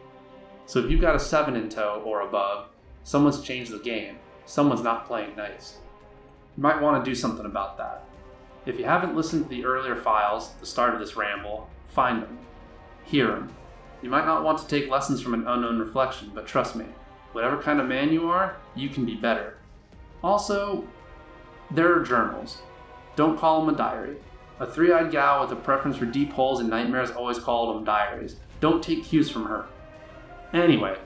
So 0.67 0.81
if 0.81 0.91
you've 0.91 1.01
got 1.01 1.17
a 1.17 1.21
7 1.21 1.57
in 1.57 1.69
tow 1.69 2.03
or 2.05 2.23
above, 2.23 2.69
someone's 3.09 3.41
changed 3.41 3.73
the 3.73 3.79
game. 3.79 4.19
Someone's 4.45 4.83
not 4.83 5.07
playing 5.07 5.35
nice. 5.35 5.79
You 6.59 6.63
might 6.63 6.83
want 6.83 7.03
to 7.03 7.11
do 7.11 7.15
something 7.15 7.47
about 7.47 7.79
that. 7.79 8.05
If 8.67 8.79
you 8.79 8.85
haven't 8.85 9.17
listened 9.17 9.45
to 9.45 9.49
the 9.49 9.65
earlier 9.65 9.97
files, 9.97 10.53
the 10.61 10.67
start 10.67 10.93
of 10.93 11.01
this 11.01 11.17
ramble, 11.17 11.71
find 11.87 12.23
them. 12.23 12.39
Hear 13.05 13.29
them. 13.29 13.55
You 14.03 14.11
might 14.11 14.27
not 14.27 14.45
want 14.45 14.59
to 14.59 14.67
take 14.67 14.91
lessons 14.91 15.23
from 15.23 15.33
an 15.33 15.47
unknown 15.47 15.79
reflection, 15.79 16.33
but 16.35 16.47
trust 16.47 16.77
me, 16.77 16.85
whatever 17.33 17.63
kind 17.63 17.81
of 17.81 17.89
man 17.89 18.13
you 18.13 18.29
are, 18.29 18.59
you 18.75 18.91
can 18.91 19.07
be 19.07 19.15
better. 19.15 19.57
Also, 20.23 20.87
there 21.71 21.99
are 21.99 22.05
journals. 22.05 22.59
Don't 23.17 23.39
call 23.39 23.65
them 23.65 23.75
a 23.75 23.79
diary. 23.79 24.19
A 24.61 24.67
three 24.67 24.93
eyed 24.93 25.11
gal 25.11 25.41
with 25.41 25.51
a 25.53 25.57
preference 25.57 25.97
for 25.97 26.05
deep 26.05 26.35
holes 26.35 26.61
and 26.61 26.69
nightmares 26.69 27.11
always 27.13 27.39
called 27.39 27.75
them 27.75 27.85
diaries. 27.85 28.37
Don't 28.61 28.85
take 28.85 29.05
cues 29.05 29.31
from 29.31 29.47
her. 29.47 29.65
Anyway, 30.53 30.99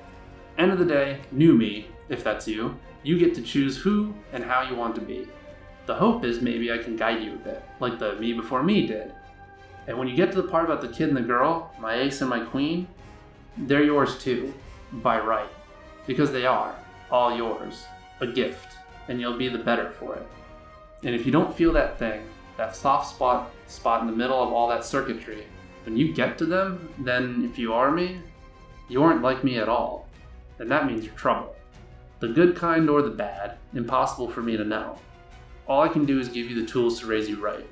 end 0.58 0.72
of 0.72 0.80
the 0.80 0.84
day, 0.84 1.20
new 1.30 1.54
me, 1.54 1.86
if 2.08 2.22
that's 2.22 2.48
you, 2.48 2.76
you 3.02 3.18
get 3.18 3.34
to 3.34 3.42
choose 3.42 3.76
who 3.76 4.14
and 4.32 4.44
how 4.44 4.62
you 4.62 4.74
want 4.74 4.94
to 4.94 5.00
be. 5.00 5.28
The 5.86 5.94
hope 5.94 6.24
is 6.24 6.40
maybe 6.40 6.72
I 6.72 6.78
can 6.78 6.96
guide 6.96 7.22
you 7.22 7.34
a 7.34 7.38
bit, 7.38 7.62
like 7.80 7.98
the 7.98 8.14
me 8.16 8.32
before 8.32 8.62
me 8.62 8.86
did. 8.86 9.12
And 9.86 9.98
when 9.98 10.06
you 10.06 10.14
get 10.14 10.30
to 10.32 10.40
the 10.40 10.48
part 10.48 10.64
about 10.64 10.80
the 10.80 10.88
kid 10.88 11.08
and 11.08 11.16
the 11.16 11.22
girl, 11.22 11.74
my 11.80 11.96
ace 11.96 12.20
and 12.20 12.30
my 12.30 12.40
queen, 12.40 12.86
they're 13.56 13.82
yours 13.82 14.16
too, 14.18 14.54
by 14.92 15.18
right. 15.18 15.50
Because 16.06 16.30
they 16.30 16.46
are, 16.46 16.74
all 17.10 17.36
yours, 17.36 17.84
a 18.20 18.26
gift, 18.26 18.76
and 19.08 19.20
you'll 19.20 19.36
be 19.36 19.48
the 19.48 19.58
better 19.58 19.90
for 19.90 20.14
it. 20.14 20.26
And 21.04 21.14
if 21.14 21.26
you 21.26 21.32
don't 21.32 21.56
feel 21.56 21.72
that 21.72 21.98
thing, 21.98 22.22
that 22.56 22.76
soft 22.76 23.10
spot 23.10 23.50
spot 23.66 24.02
in 24.02 24.06
the 24.06 24.16
middle 24.16 24.40
of 24.40 24.52
all 24.52 24.68
that 24.68 24.84
circuitry, 24.84 25.44
when 25.84 25.96
you 25.96 26.12
get 26.12 26.38
to 26.38 26.46
them, 26.46 26.88
then 26.98 27.48
if 27.50 27.58
you 27.58 27.72
are 27.72 27.90
me, 27.90 28.20
you 28.88 29.02
aren't 29.02 29.22
like 29.22 29.42
me 29.42 29.58
at 29.58 29.68
all. 29.68 30.08
And 30.58 30.70
that 30.70 30.86
means 30.86 31.04
you're 31.04 31.14
trouble. 31.14 31.56
The 32.22 32.28
good 32.28 32.54
kind 32.54 32.88
or 32.88 33.02
the 33.02 33.10
bad, 33.10 33.56
impossible 33.74 34.30
for 34.30 34.42
me 34.42 34.56
to 34.56 34.62
know. 34.62 34.96
All 35.66 35.82
I 35.82 35.88
can 35.88 36.04
do 36.04 36.20
is 36.20 36.28
give 36.28 36.48
you 36.48 36.54
the 36.54 36.70
tools 36.70 37.00
to 37.00 37.06
raise 37.06 37.28
you 37.28 37.42
right. 37.42 37.66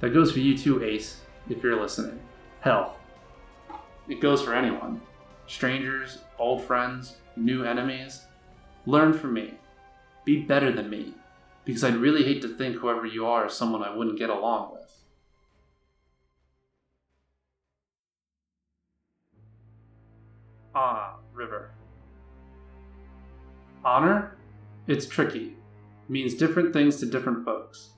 That 0.00 0.14
goes 0.14 0.32
for 0.32 0.38
you 0.38 0.56
too, 0.56 0.82
Ace, 0.82 1.20
if 1.50 1.62
you're 1.62 1.78
listening. 1.78 2.18
Hell, 2.62 2.96
it 4.08 4.22
goes 4.22 4.40
for 4.40 4.54
anyone. 4.54 5.02
Strangers, 5.48 6.16
old 6.38 6.64
friends, 6.64 7.16
new 7.36 7.62
enemies. 7.62 8.22
Learn 8.86 9.12
from 9.12 9.34
me. 9.34 9.58
Be 10.24 10.40
better 10.40 10.72
than 10.72 10.88
me, 10.88 11.12
because 11.66 11.84
I'd 11.84 11.96
really 11.96 12.24
hate 12.24 12.40
to 12.40 12.48
think 12.48 12.76
whoever 12.76 13.04
you 13.04 13.26
are 13.26 13.48
is 13.48 13.52
someone 13.52 13.82
I 13.82 13.94
wouldn't 13.94 14.18
get 14.18 14.30
along 14.30 14.72
with. 14.72 14.94
Ah, 20.74 21.16
River. 21.34 21.72
Honor? 23.84 24.36
It's 24.86 25.06
tricky. 25.06 25.56
Means 26.08 26.34
different 26.34 26.72
things 26.72 26.96
to 26.96 27.06
different 27.06 27.44
folks. 27.44 27.90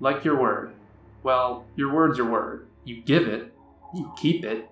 Like 0.00 0.24
your 0.24 0.40
word. 0.40 0.74
Well, 1.22 1.66
your 1.76 1.92
word's 1.92 2.18
your 2.18 2.30
word. 2.30 2.68
You 2.84 3.02
give 3.02 3.26
it, 3.26 3.52
you 3.94 4.12
keep 4.16 4.44
it. 4.44 4.68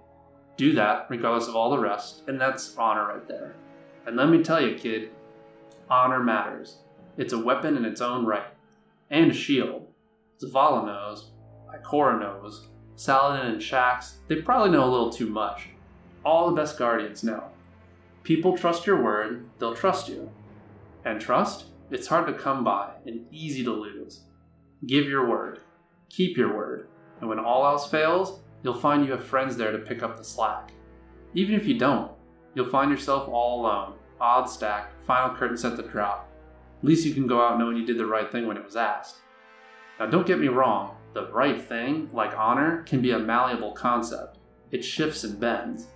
Do 0.56 0.72
that 0.74 1.06
regardless 1.10 1.48
of 1.48 1.56
all 1.56 1.70
the 1.70 1.78
rest, 1.78 2.22
and 2.28 2.40
that's 2.40 2.76
honor 2.76 3.08
right 3.08 3.26
there. 3.26 3.56
And 4.06 4.16
let 4.16 4.28
me 4.28 4.42
tell 4.42 4.64
you, 4.64 4.76
kid, 4.76 5.10
honor 5.90 6.22
matters. 6.22 6.76
It's 7.16 7.32
a 7.32 7.38
weapon 7.38 7.76
in 7.76 7.84
its 7.84 8.00
own 8.00 8.24
right, 8.24 8.54
and 9.10 9.32
a 9.32 9.34
shield. 9.34 9.88
Zavala 10.40 10.86
knows. 10.86 11.30
Ikora 11.74 12.20
knows, 12.20 12.68
Saladin 12.94 13.46
and 13.46 13.60
Shaxx, 13.60 14.14
they 14.28 14.36
probably 14.36 14.70
know 14.70 14.84
a 14.84 14.90
little 14.90 15.10
too 15.10 15.28
much. 15.28 15.68
All 16.24 16.48
the 16.48 16.56
best 16.56 16.78
guardians 16.78 17.24
know. 17.24 17.50
People 18.22 18.56
trust 18.56 18.86
your 18.86 19.02
word, 19.02 19.48
they'll 19.58 19.74
trust 19.74 20.08
you. 20.08 20.30
And 21.04 21.20
trust? 21.20 21.66
It's 21.90 22.06
hard 22.06 22.26
to 22.26 22.32
come 22.32 22.64
by 22.64 22.92
and 23.06 23.26
easy 23.30 23.62
to 23.64 23.72
lose. 23.72 24.22
Give 24.86 25.06
your 25.06 25.28
word. 25.28 25.60
Keep 26.08 26.36
your 26.36 26.56
word. 26.56 26.88
And 27.20 27.28
when 27.28 27.38
all 27.38 27.66
else 27.66 27.88
fails, 27.90 28.40
you'll 28.62 28.74
find 28.74 29.04
you 29.04 29.12
have 29.12 29.24
friends 29.24 29.56
there 29.56 29.72
to 29.72 29.78
pick 29.78 30.02
up 30.02 30.16
the 30.16 30.24
slack. 30.24 30.72
Even 31.34 31.54
if 31.54 31.66
you 31.66 31.78
don't, 31.78 32.12
you'll 32.54 32.68
find 32.70 32.90
yourself 32.90 33.28
all 33.28 33.60
alone, 33.60 33.94
odds 34.20 34.52
stacked, 34.52 34.94
final 35.06 35.34
curtain 35.34 35.56
set 35.56 35.76
to 35.76 35.82
drop. 35.82 36.30
At 36.78 36.84
least 36.84 37.06
you 37.06 37.14
can 37.14 37.26
go 37.26 37.40
out 37.40 37.58
knowing 37.58 37.76
you 37.76 37.86
did 37.86 37.98
the 37.98 38.06
right 38.06 38.30
thing 38.30 38.46
when 38.46 38.56
it 38.56 38.64
was 38.64 38.76
asked. 38.76 39.16
Now, 39.98 40.06
don't 40.06 40.26
get 40.26 40.40
me 40.40 40.48
wrong, 40.48 40.96
the 41.12 41.30
right 41.30 41.62
thing, 41.62 42.10
like 42.12 42.36
honor, 42.36 42.82
can 42.82 43.00
be 43.00 43.12
a 43.12 43.18
malleable 43.18 43.72
concept. 43.72 44.38
It 44.70 44.84
shifts 44.84 45.24
and 45.24 45.38
bends. 45.38 45.86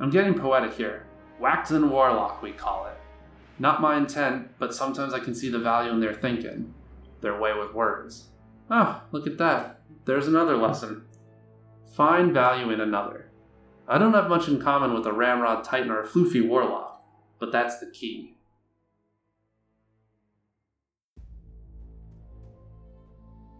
I'm 0.00 0.10
getting 0.10 0.34
poetic 0.34 0.72
here. 0.72 1.06
Waxen 1.38 1.90
warlock, 1.90 2.42
we 2.42 2.52
call 2.52 2.86
it. 2.86 2.95
Not 3.58 3.80
my 3.80 3.96
intent, 3.96 4.50
but 4.58 4.74
sometimes 4.74 5.14
I 5.14 5.20
can 5.20 5.34
see 5.34 5.48
the 5.48 5.58
value 5.58 5.90
in 5.90 6.00
their 6.00 6.14
thinking, 6.14 6.74
their 7.20 7.38
way 7.40 7.52
with 7.58 7.74
words. 7.74 8.28
Ah, 8.70 9.04
look 9.12 9.26
at 9.26 9.38
that. 9.38 9.80
There's 10.04 10.26
another 10.26 10.56
lesson. 10.56 11.04
Find 11.94 12.34
value 12.34 12.70
in 12.70 12.80
another. 12.80 13.30
I 13.88 13.98
don't 13.98 14.14
have 14.14 14.28
much 14.28 14.48
in 14.48 14.60
common 14.60 14.92
with 14.92 15.06
a 15.06 15.12
Ramrod 15.12 15.64
Titan 15.64 15.90
or 15.90 16.02
a 16.02 16.06
Floofy 16.06 16.46
Warlock, 16.46 17.02
but 17.38 17.52
that's 17.52 17.78
the 17.78 17.90
key. 17.90 18.36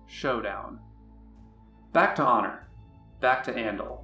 Showdown. 0.07 0.81
Back 1.93 2.17
to 2.17 2.23
honor. 2.23 2.69
Back 3.21 3.45
to 3.45 3.53
Andal. 3.53 4.01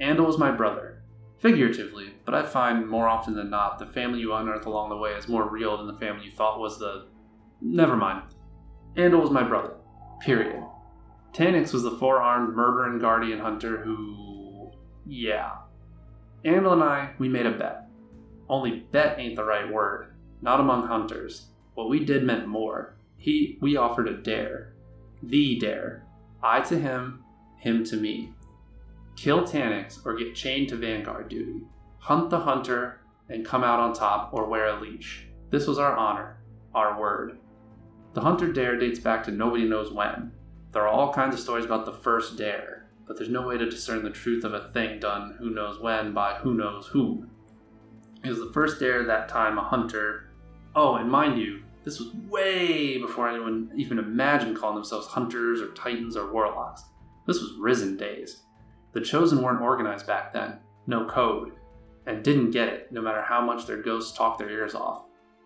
Andal 0.00 0.26
was 0.26 0.38
my 0.38 0.50
brother. 0.50 0.95
Figuratively, 1.38 2.14
but 2.24 2.34
I 2.34 2.42
find 2.42 2.88
more 2.88 3.08
often 3.08 3.34
than 3.34 3.50
not 3.50 3.78
the 3.78 3.86
family 3.86 4.20
you 4.20 4.32
unearth 4.32 4.66
along 4.66 4.88
the 4.88 4.96
way 4.96 5.12
is 5.12 5.28
more 5.28 5.48
real 5.48 5.76
than 5.76 5.86
the 5.86 5.98
family 6.00 6.26
you 6.26 6.30
thought 6.30 6.58
was 6.58 6.78
the. 6.78 7.08
Never 7.60 7.96
mind. 7.96 8.22
Andal 8.96 9.20
was 9.20 9.30
my 9.30 9.42
brother. 9.42 9.74
Period. 10.20 10.64
Taniks 11.32 11.74
was 11.74 11.82
the 11.82 11.98
four 11.98 12.22
armed 12.22 12.56
murdering 12.56 12.98
guardian 12.98 13.38
hunter 13.38 13.82
who. 13.82 14.72
Yeah. 15.04 15.52
Andal 16.44 16.72
and 16.72 16.82
I, 16.82 17.10
we 17.18 17.28
made 17.28 17.46
a 17.46 17.50
bet. 17.50 17.88
Only 18.48 18.86
bet 18.90 19.18
ain't 19.18 19.36
the 19.36 19.44
right 19.44 19.70
word. 19.70 20.14
Not 20.40 20.60
among 20.60 20.86
hunters. 20.86 21.48
What 21.74 21.90
we 21.90 22.04
did 22.04 22.24
meant 22.24 22.48
more. 22.48 22.96
He, 23.18 23.58
we 23.60 23.76
offered 23.76 24.08
a 24.08 24.16
dare. 24.16 24.74
The 25.22 25.58
dare. 25.58 26.06
I 26.42 26.60
to 26.62 26.78
him, 26.78 27.24
him 27.58 27.84
to 27.84 27.96
me. 27.96 28.32
Kill 29.16 29.42
Taniks 29.42 30.04
or 30.04 30.14
get 30.14 30.34
chained 30.34 30.68
to 30.68 30.76
Vanguard 30.76 31.28
duty. 31.28 31.62
Hunt 31.98 32.30
the 32.30 32.40
hunter 32.40 33.00
and 33.28 33.44
come 33.44 33.64
out 33.64 33.80
on 33.80 33.92
top 33.92 34.30
or 34.32 34.46
wear 34.46 34.66
a 34.66 34.80
leash. 34.80 35.26
This 35.50 35.66
was 35.66 35.78
our 35.78 35.96
honor, 35.96 36.38
our 36.74 37.00
word. 37.00 37.38
The 38.12 38.20
hunter 38.20 38.52
dare 38.52 38.78
dates 38.78 38.98
back 38.98 39.24
to 39.24 39.30
nobody 39.30 39.64
knows 39.64 39.90
when. 39.90 40.32
There 40.72 40.82
are 40.82 40.88
all 40.88 41.12
kinds 41.12 41.34
of 41.34 41.40
stories 41.40 41.64
about 41.64 41.86
the 41.86 41.92
first 41.92 42.36
dare, 42.36 42.88
but 43.06 43.16
there's 43.16 43.30
no 43.30 43.46
way 43.46 43.56
to 43.56 43.70
discern 43.70 44.04
the 44.04 44.10
truth 44.10 44.44
of 44.44 44.52
a 44.52 44.68
thing 44.70 45.00
done 45.00 45.36
who 45.38 45.50
knows 45.50 45.80
when 45.80 46.12
by 46.12 46.34
who 46.34 46.54
knows 46.54 46.88
whom. 46.88 47.30
It 48.22 48.28
was 48.28 48.38
the 48.38 48.52
first 48.52 48.78
dare 48.80 49.04
that 49.04 49.28
time 49.28 49.58
a 49.58 49.62
hunter. 49.62 50.30
Oh, 50.74 50.96
and 50.96 51.10
mind 51.10 51.38
you, 51.38 51.62
this 51.84 52.00
was 52.00 52.12
way 52.28 52.98
before 52.98 53.28
anyone 53.28 53.70
even 53.76 53.98
imagined 53.98 54.58
calling 54.58 54.74
themselves 54.74 55.06
hunters 55.06 55.60
or 55.60 55.72
titans 55.72 56.16
or 56.16 56.32
warlocks. 56.32 56.82
This 57.26 57.40
was 57.40 57.54
risen 57.58 57.96
days. 57.96 58.42
The 58.92 59.00
chosen 59.00 59.42
weren't 59.42 59.60
organized 59.60 60.06
back 60.06 60.32
then, 60.32 60.58
no 60.86 61.06
code, 61.06 61.52
and 62.06 62.22
didn't 62.22 62.52
get 62.52 62.68
it, 62.68 62.92
no 62.92 63.02
matter 63.02 63.22
how 63.22 63.40
much 63.40 63.66
their 63.66 63.82
ghosts 63.82 64.16
talked 64.16 64.38
their 64.38 64.50
ears 64.50 64.74
off. 64.74 65.02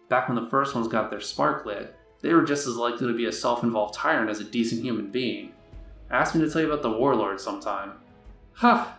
Back 0.09 0.29
when 0.29 0.42
the 0.42 0.50
first 0.50 0.74
ones 0.74 0.88
got 0.88 1.11
their 1.11 1.20
spark 1.20 1.64
lit, 1.66 1.96
they 2.20 2.35
were 2.35 2.44
just 2.44 2.66
as 2.66 2.76
likely 2.76 3.07
to 3.07 3.16
be 3.16 3.26
a 3.26 3.33
self 3.33 3.62
involved 3.62 3.94
tyrant 3.94 4.31
as 4.31 4.40
a 4.40 4.44
decent 4.44 4.83
human 4.83 5.11
being. 5.11 5.53
Ask 6.11 6.35
me 6.35 6.42
to 6.42 6.50
tell 6.50 6.61
you 6.61 6.70
about 6.70 6.83
the 6.83 6.90
warlord 6.90 7.40
sometime. 7.40 7.92
Ha! 8.55 8.98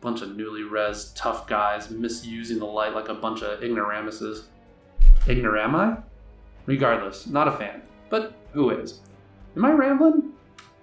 Bunch 0.00 0.22
of 0.22 0.36
newly 0.36 0.62
res 0.62 1.12
tough 1.14 1.46
guys 1.46 1.90
misusing 1.90 2.58
the 2.58 2.66
light 2.66 2.94
like 2.94 3.08
a 3.08 3.14
bunch 3.14 3.42
of 3.42 3.62
ignoramuses. 3.62 4.48
Ignorami? 5.26 6.02
Regardless, 6.66 7.26
not 7.26 7.48
a 7.48 7.52
fan. 7.52 7.82
But 8.08 8.34
who 8.52 8.70
is? 8.70 9.00
Am 9.56 9.64
I 9.64 9.72
rambling? 9.72 10.32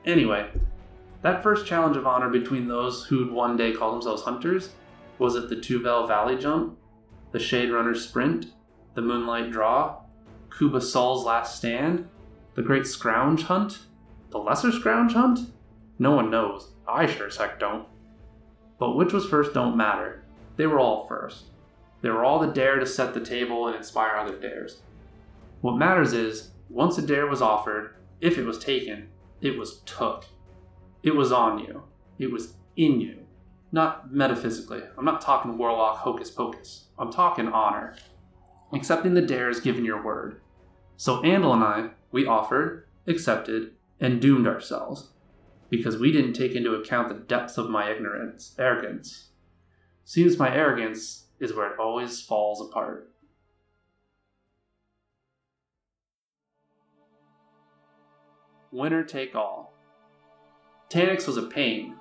Anyway, 0.06 0.50
that 1.28 1.44
first 1.44 1.66
challenge 1.66 1.98
of 1.98 2.08
honor 2.08 2.30
between 2.30 2.70
those 2.70 3.04
who'd 3.04 3.30
one 3.30 3.58
day 3.58 3.74
call 3.74 3.92
themselves 3.92 4.22
hunters 4.22 4.70
was 5.20 5.36
it 5.36 5.50
the 5.50 5.58
Tuvel 5.58 6.08
Valley 6.08 6.38
Jump, 6.38 6.78
the 7.34 7.40
Shade 7.40 7.70
Runner 7.70 7.94
Sprint, 7.96 8.54
the 8.94 9.02
Moonlight 9.02 9.52
Draw, 9.52 9.98
Kuba 10.58 10.80
Sol's 10.80 11.26
Last 11.26 11.58
Stand, 11.58 12.08
the 12.56 12.62
Great 12.62 12.88
Scrounge 12.88 13.44
Hunt, 13.44 13.80
the 14.30 14.38
Lesser 14.38 14.72
Scrounge 14.72 15.14
Hunt? 15.14 15.52
No 16.00 16.12
one 16.12 16.32
knows. 16.32 16.72
I 16.88 17.08
sure 17.08 17.28
as 17.28 17.36
heck 17.36 17.60
don't. 17.60 17.86
But 18.80 18.96
which 18.96 19.12
was 19.12 19.26
first 19.26 19.54
don't 19.54 19.76
matter. 19.76 20.24
They 20.56 20.66
were 20.66 20.80
all 20.80 21.08
first. 21.08 21.44
They 22.02 22.10
were 22.10 22.24
all 22.24 22.40
the 22.40 22.48
dare 22.48 22.80
to 22.80 22.86
set 22.86 23.14
the 23.14 23.20
table 23.20 23.68
and 23.68 23.76
inspire 23.76 24.16
other 24.16 24.40
dares. 24.40 24.78
What 25.60 25.76
matters 25.76 26.14
is, 26.14 26.52
once 26.70 26.98
a 26.98 27.02
dare 27.02 27.28
was 27.28 27.42
offered, 27.42 27.96
if 28.22 28.38
it 28.38 28.46
was 28.46 28.60
taken, 28.60 29.10
it 29.42 29.58
was 29.58 29.82
took. 29.82 30.24
It 31.08 31.16
was 31.16 31.32
on 31.32 31.60
you. 31.60 31.84
It 32.20 32.34
was 32.34 32.56
in 32.76 33.00
you. 33.00 33.20
Not 33.72 34.14
metaphysically. 34.14 34.82
I'm 34.98 35.06
not 35.06 35.22
talking 35.22 35.58
warlock 35.58 36.00
hocus 36.00 36.30
pocus. 36.30 36.90
I'm 37.00 37.14
talking 37.14 37.48
honor. 37.48 37.96
Accepting 38.74 39.14
the 39.14 39.22
dare 39.22 39.50
is 39.50 39.62
giving 39.62 39.86
your 39.86 40.04
word. 40.04 40.42
So 40.98 41.22
Andal 41.22 41.54
and 41.54 41.64
I, 41.64 41.90
we 42.12 42.28
offered, 42.28 42.88
accepted, 43.08 43.72
and 44.02 44.20
doomed 44.20 44.48
ourselves. 44.48 45.14
Because 45.70 45.96
we 45.96 46.12
didn't 46.12 46.34
take 46.34 46.52
into 46.56 46.76
account 46.76 47.08
the 47.08 47.16
depth 47.16 47.58
of 47.58 47.70
my 47.70 47.90
ignorance, 47.90 48.54
arrogance. 48.60 49.30
Seems 50.04 50.38
my 50.38 50.54
arrogance 50.54 51.28
is 51.40 51.54
where 51.54 51.72
it 51.72 51.80
always 51.80 52.22
falls 52.22 52.60
apart. 52.60 53.14
Winner 58.74 59.06
take 59.06 59.36
all. 59.36 59.77
Taniks 60.90 61.28
was 61.28 61.38
a 61.38 61.44
pain. 61.44 61.96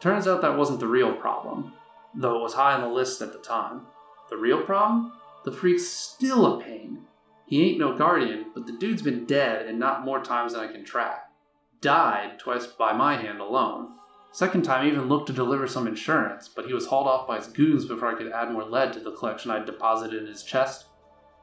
Turns 0.00 0.26
out 0.26 0.42
that 0.42 0.56
wasn't 0.56 0.80
the 0.80 0.86
real 0.86 1.14
problem, 1.14 1.72
though 2.14 2.38
it 2.38 2.42
was 2.42 2.54
high 2.54 2.74
on 2.74 2.80
the 2.80 2.88
list 2.88 3.20
at 3.20 3.32
the 3.32 3.38
time. 3.38 3.82
The 4.30 4.36
real 4.36 4.62
problem? 4.62 5.12
The 5.44 5.52
freak's 5.52 5.86
still 5.86 6.46
a 6.46 6.62
pain. 6.62 7.02
He 7.46 7.62
ain't 7.62 7.78
no 7.78 7.96
guardian, 7.96 8.46
but 8.54 8.66
the 8.66 8.72
dude's 8.72 9.02
been 9.02 9.26
dead 9.26 9.66
and 9.66 9.78
not 9.78 10.04
more 10.04 10.22
times 10.22 10.54
than 10.54 10.62
I 10.62 10.72
can 10.72 10.84
track. 10.84 11.30
Died 11.82 12.38
twice 12.38 12.66
by 12.66 12.94
my 12.94 13.16
hand 13.16 13.40
alone. 13.40 13.90
Second 14.32 14.62
time, 14.62 14.84
I 14.84 14.88
even 14.88 15.08
looked 15.08 15.26
to 15.26 15.32
deliver 15.32 15.68
some 15.68 15.86
insurance, 15.86 16.48
but 16.48 16.66
he 16.66 16.72
was 16.72 16.86
hauled 16.86 17.06
off 17.06 17.28
by 17.28 17.36
his 17.36 17.46
goons 17.46 17.84
before 17.84 18.08
I 18.08 18.16
could 18.16 18.32
add 18.32 18.50
more 18.50 18.64
lead 18.64 18.94
to 18.94 19.00
the 19.00 19.12
collection 19.12 19.50
I'd 19.50 19.66
deposited 19.66 20.22
in 20.22 20.26
his 20.26 20.42
chest, 20.42 20.86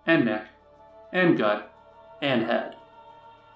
and 0.06 0.26
neck, 0.26 0.48
and 1.14 1.38
gut, 1.38 1.74
and 2.22 2.44
head. 2.44 2.76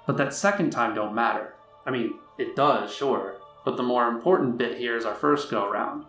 But 0.06 0.18
that 0.18 0.34
second 0.34 0.70
time 0.70 0.94
don't 0.94 1.16
matter. 1.16 1.55
I 1.86 1.92
mean, 1.92 2.16
it 2.38 2.56
does, 2.56 2.94
sure, 2.94 3.38
but 3.64 3.78
the 3.78 3.84
more 3.84 4.08
important 4.08 4.58
bit 4.58 4.78
here 4.78 4.98
is 4.98 5.06
our 5.06 5.16
first 5.16 5.50
go 5.50 5.70
round. 5.70 6.06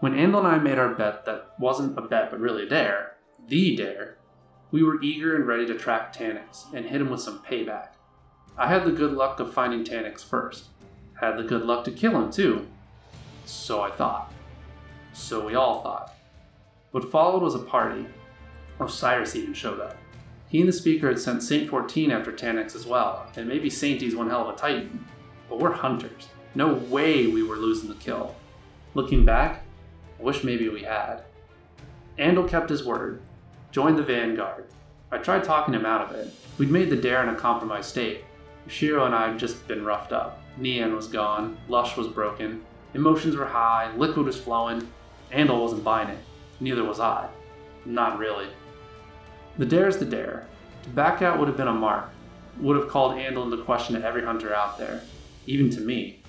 When 0.00 0.14
Andal 0.14 0.38
and 0.38 0.48
I 0.48 0.58
made 0.58 0.78
our 0.78 0.94
bet 0.94 1.24
that 1.24 1.54
wasn't 1.58 1.98
a 1.98 2.02
bet 2.02 2.30
but 2.30 2.40
really 2.40 2.64
a 2.64 2.68
dare, 2.68 3.16
the 3.48 3.74
dare, 3.74 4.18
we 4.70 4.82
were 4.82 5.02
eager 5.02 5.34
and 5.34 5.46
ready 5.46 5.66
to 5.66 5.74
track 5.74 6.14
Taniks 6.14 6.72
and 6.74 6.86
hit 6.86 7.00
him 7.00 7.10
with 7.10 7.20
some 7.20 7.42
payback. 7.42 7.88
I 8.56 8.68
had 8.68 8.84
the 8.84 8.92
good 8.92 9.12
luck 9.12 9.40
of 9.40 9.52
finding 9.52 9.84
Taniks 9.84 10.24
first. 10.24 10.66
Had 11.20 11.36
the 11.36 11.42
good 11.42 11.62
luck 11.62 11.84
to 11.84 11.90
kill 11.90 12.12
him 12.12 12.30
too. 12.30 12.66
So 13.44 13.80
I 13.80 13.90
thought. 13.90 14.32
So 15.12 15.46
we 15.46 15.54
all 15.54 15.82
thought. 15.82 16.14
What 16.90 17.10
followed 17.10 17.42
was 17.42 17.54
a 17.54 17.60
party. 17.60 18.06
Osiris 18.78 19.34
even 19.34 19.54
showed 19.54 19.80
up. 19.80 19.96
He 20.48 20.60
and 20.60 20.68
the 20.68 20.72
speaker 20.72 21.08
had 21.08 21.18
sent 21.18 21.42
Saint 21.42 21.68
14 21.68 22.10
after 22.10 22.32
Taniks 22.32 22.74
as 22.74 22.86
well, 22.86 23.30
and 23.36 23.46
maybe 23.46 23.68
Sainty's 23.68 24.16
one 24.16 24.30
hell 24.30 24.48
of 24.48 24.54
a 24.54 24.58
titan. 24.58 25.04
But 25.48 25.58
we're 25.58 25.72
hunters. 25.72 26.28
No 26.54 26.72
way 26.74 27.26
we 27.26 27.42
were 27.42 27.56
losing 27.56 27.88
the 27.88 27.94
kill. 27.96 28.34
Looking 28.94 29.24
back, 29.26 29.62
I 30.18 30.22
wish 30.22 30.44
maybe 30.44 30.68
we 30.70 30.82
had. 30.82 31.22
Andal 32.18 32.48
kept 32.48 32.70
his 32.70 32.84
word, 32.84 33.20
joined 33.70 33.98
the 33.98 34.02
vanguard. 34.02 34.66
I 35.12 35.18
tried 35.18 35.44
talking 35.44 35.74
him 35.74 35.86
out 35.86 36.10
of 36.10 36.16
it. 36.16 36.32
We'd 36.56 36.70
made 36.70 36.90
the 36.90 36.96
dare 36.96 37.22
in 37.22 37.28
a 37.28 37.34
compromised 37.34 37.90
state. 37.90 38.24
Shiro 38.66 39.04
and 39.04 39.14
I 39.14 39.28
had 39.28 39.38
just 39.38 39.68
been 39.68 39.84
roughed 39.84 40.12
up. 40.12 40.40
Nian 40.58 40.96
was 40.96 41.08
gone, 41.08 41.56
Lush 41.68 41.96
was 41.96 42.08
broken, 42.08 42.64
emotions 42.94 43.36
were 43.36 43.46
high, 43.46 43.94
liquid 43.96 44.26
was 44.26 44.40
flowing. 44.40 44.88
Andal 45.30 45.62
wasn't 45.62 45.84
buying 45.84 46.08
it. 46.08 46.18
Neither 46.58 46.84
was 46.84 47.00
I. 47.00 47.28
Not 47.84 48.18
really. 48.18 48.48
The 49.58 49.66
dare 49.66 49.88
is 49.88 49.98
the 49.98 50.04
dare. 50.04 50.46
To 50.84 50.88
back 50.90 51.20
out 51.20 51.38
would 51.38 51.48
have 51.48 51.56
been 51.56 51.68
a 51.68 51.74
mark, 51.74 52.10
would 52.60 52.76
have 52.76 52.88
called 52.88 53.16
Andal 53.16 53.44
into 53.44 53.62
question 53.64 54.00
to 54.00 54.06
every 54.06 54.24
hunter 54.24 54.54
out 54.54 54.78
there. 54.78 55.02
even 55.46 55.70
to 55.70 55.80
me. 55.80 56.22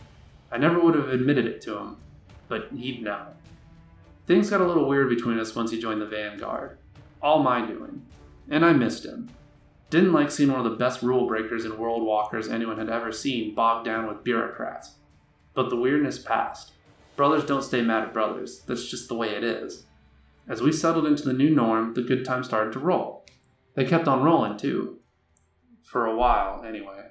I 0.51 0.57
never 0.57 0.79
would 0.79 0.95
have 0.95 1.09
admitted 1.09 1.45
it 1.45 1.61
to 1.63 1.77
him, 1.77 1.97
but 2.47 2.69
he'd 2.75 3.03
know. 3.03 3.27
Things 4.25 4.49
got 4.49 4.61
a 4.61 4.65
little 4.65 4.87
weird 4.87 5.09
between 5.09 5.39
us 5.39 5.53
once 5.55 5.71
he 5.71 5.79
joined 5.79 6.01
the 6.01 6.05
Vanguard. 6.05 6.77
All 7.21 7.43
my 7.43 7.65
doing. 7.65 8.05
And 8.49 8.65
I 8.65 8.71
missed 8.73 9.05
him. 9.05 9.29
Didn't 9.89 10.13
like 10.13 10.31
seeing 10.31 10.51
one 10.51 10.65
of 10.65 10.71
the 10.71 10.77
best 10.77 11.01
rule 11.01 11.27
breakers 11.27 11.65
and 11.65 11.77
world 11.77 12.03
walkers 12.03 12.47
anyone 12.47 12.77
had 12.77 12.89
ever 12.89 13.11
seen 13.11 13.53
bogged 13.53 13.85
down 13.85 14.07
with 14.07 14.23
bureaucrats. 14.23 14.91
But 15.53 15.69
the 15.69 15.75
weirdness 15.75 16.17
passed. 16.17 16.71
Brothers 17.15 17.43
don't 17.43 17.63
stay 17.63 17.81
mad 17.81 18.03
at 18.03 18.13
brothers, 18.13 18.61
that's 18.61 18.87
just 18.87 19.09
the 19.09 19.15
way 19.15 19.29
it 19.31 19.43
is. 19.43 19.83
As 20.47 20.61
we 20.61 20.71
settled 20.71 21.05
into 21.05 21.23
the 21.23 21.33
new 21.33 21.49
norm, 21.49 21.93
the 21.93 22.01
good 22.01 22.23
times 22.23 22.47
started 22.47 22.71
to 22.73 22.79
roll. 22.79 23.18
They 23.75 23.86
kept 23.86 24.08
on 24.08 24.23
rolling, 24.23 24.58
too. 24.58 24.99
For 25.84 26.05
a 26.05 26.15
while, 26.15 26.63
anyway. 26.63 27.05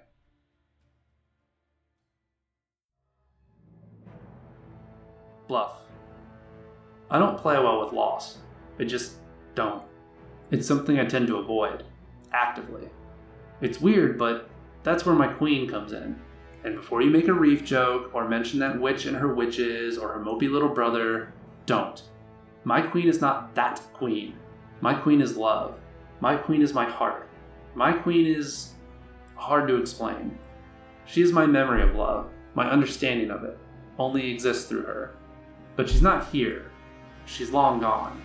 Bluff. 5.46 5.80
I 7.10 7.18
don't 7.18 7.38
play 7.38 7.58
well 7.58 7.80
with 7.82 7.94
loss. 7.94 8.38
I 8.78 8.84
just 8.84 9.16
don't. 9.54 9.82
It's 10.50 10.66
something 10.66 11.00
I 11.00 11.04
tend 11.04 11.26
to 11.28 11.38
avoid, 11.38 11.84
actively. 12.32 12.88
It's 13.60 13.80
weird, 13.80 14.18
but 14.18 14.48
that's 14.82 15.04
where 15.04 15.14
my 15.14 15.26
queen 15.26 15.68
comes 15.68 15.92
in. 15.92 16.20
And 16.64 16.76
before 16.76 17.02
you 17.02 17.10
make 17.10 17.28
a 17.28 17.32
reef 17.32 17.64
joke 17.64 18.10
or 18.14 18.28
mention 18.28 18.58
that 18.60 18.80
witch 18.80 19.06
and 19.06 19.16
her 19.16 19.34
witches 19.34 19.96
or 19.96 20.12
her 20.12 20.20
mopey 20.20 20.50
little 20.50 20.68
brother, 20.68 21.32
don't. 21.66 22.02
My 22.64 22.82
queen 22.82 23.08
is 23.08 23.20
not 23.20 23.54
that 23.54 23.80
queen. 23.92 24.34
My 24.80 24.94
queen 24.94 25.20
is 25.20 25.36
love. 25.36 25.78
My 26.20 26.36
queen 26.36 26.62
is 26.62 26.74
my 26.74 26.84
heart. 26.84 27.28
My 27.74 27.92
queen 27.92 28.26
is 28.26 28.72
hard 29.36 29.68
to 29.68 29.76
explain. 29.76 30.36
She 31.04 31.22
is 31.22 31.32
my 31.32 31.46
memory 31.46 31.82
of 31.82 31.94
love. 31.94 32.28
My 32.54 32.68
understanding 32.68 33.30
of 33.30 33.44
it 33.44 33.56
only 33.98 34.30
exists 34.30 34.68
through 34.68 34.82
her. 34.82 35.14
But 35.76 35.88
she's 35.88 36.02
not 36.02 36.28
here. 36.28 36.70
She's 37.24 37.50
long 37.50 37.80
gone. 37.80 38.20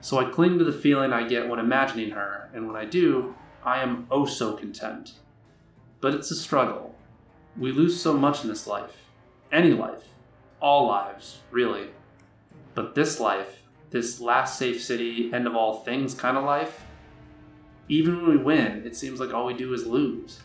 So 0.00 0.18
I 0.18 0.30
cling 0.30 0.58
to 0.58 0.64
the 0.64 0.72
feeling 0.72 1.12
I 1.12 1.26
get 1.26 1.48
when 1.48 1.58
imagining 1.58 2.10
her, 2.10 2.50
and 2.54 2.66
when 2.66 2.76
I 2.76 2.84
do, 2.84 3.34
I 3.64 3.82
am 3.82 4.06
oh 4.10 4.26
so 4.26 4.52
content. 4.52 5.14
But 6.00 6.14
it's 6.14 6.30
a 6.30 6.36
struggle. 6.36 6.94
We 7.58 7.72
lose 7.72 8.00
so 8.00 8.14
much 8.14 8.42
in 8.42 8.48
this 8.48 8.66
life. 8.66 8.96
Any 9.50 9.70
life. 9.70 10.04
All 10.60 10.86
lives, 10.86 11.38
really. 11.50 11.88
But 12.74 12.94
this 12.94 13.18
life, 13.18 13.62
this 13.90 14.20
last 14.20 14.58
safe 14.58 14.82
city, 14.82 15.32
end 15.32 15.46
of 15.46 15.56
all 15.56 15.80
things 15.80 16.14
kind 16.14 16.36
of 16.36 16.44
life, 16.44 16.84
even 17.88 18.16
when 18.16 18.30
we 18.30 18.36
win, 18.36 18.82
it 18.84 18.96
seems 18.96 19.20
like 19.20 19.32
all 19.32 19.46
we 19.46 19.54
do 19.54 19.72
is 19.72 19.86
lose. 19.86 20.40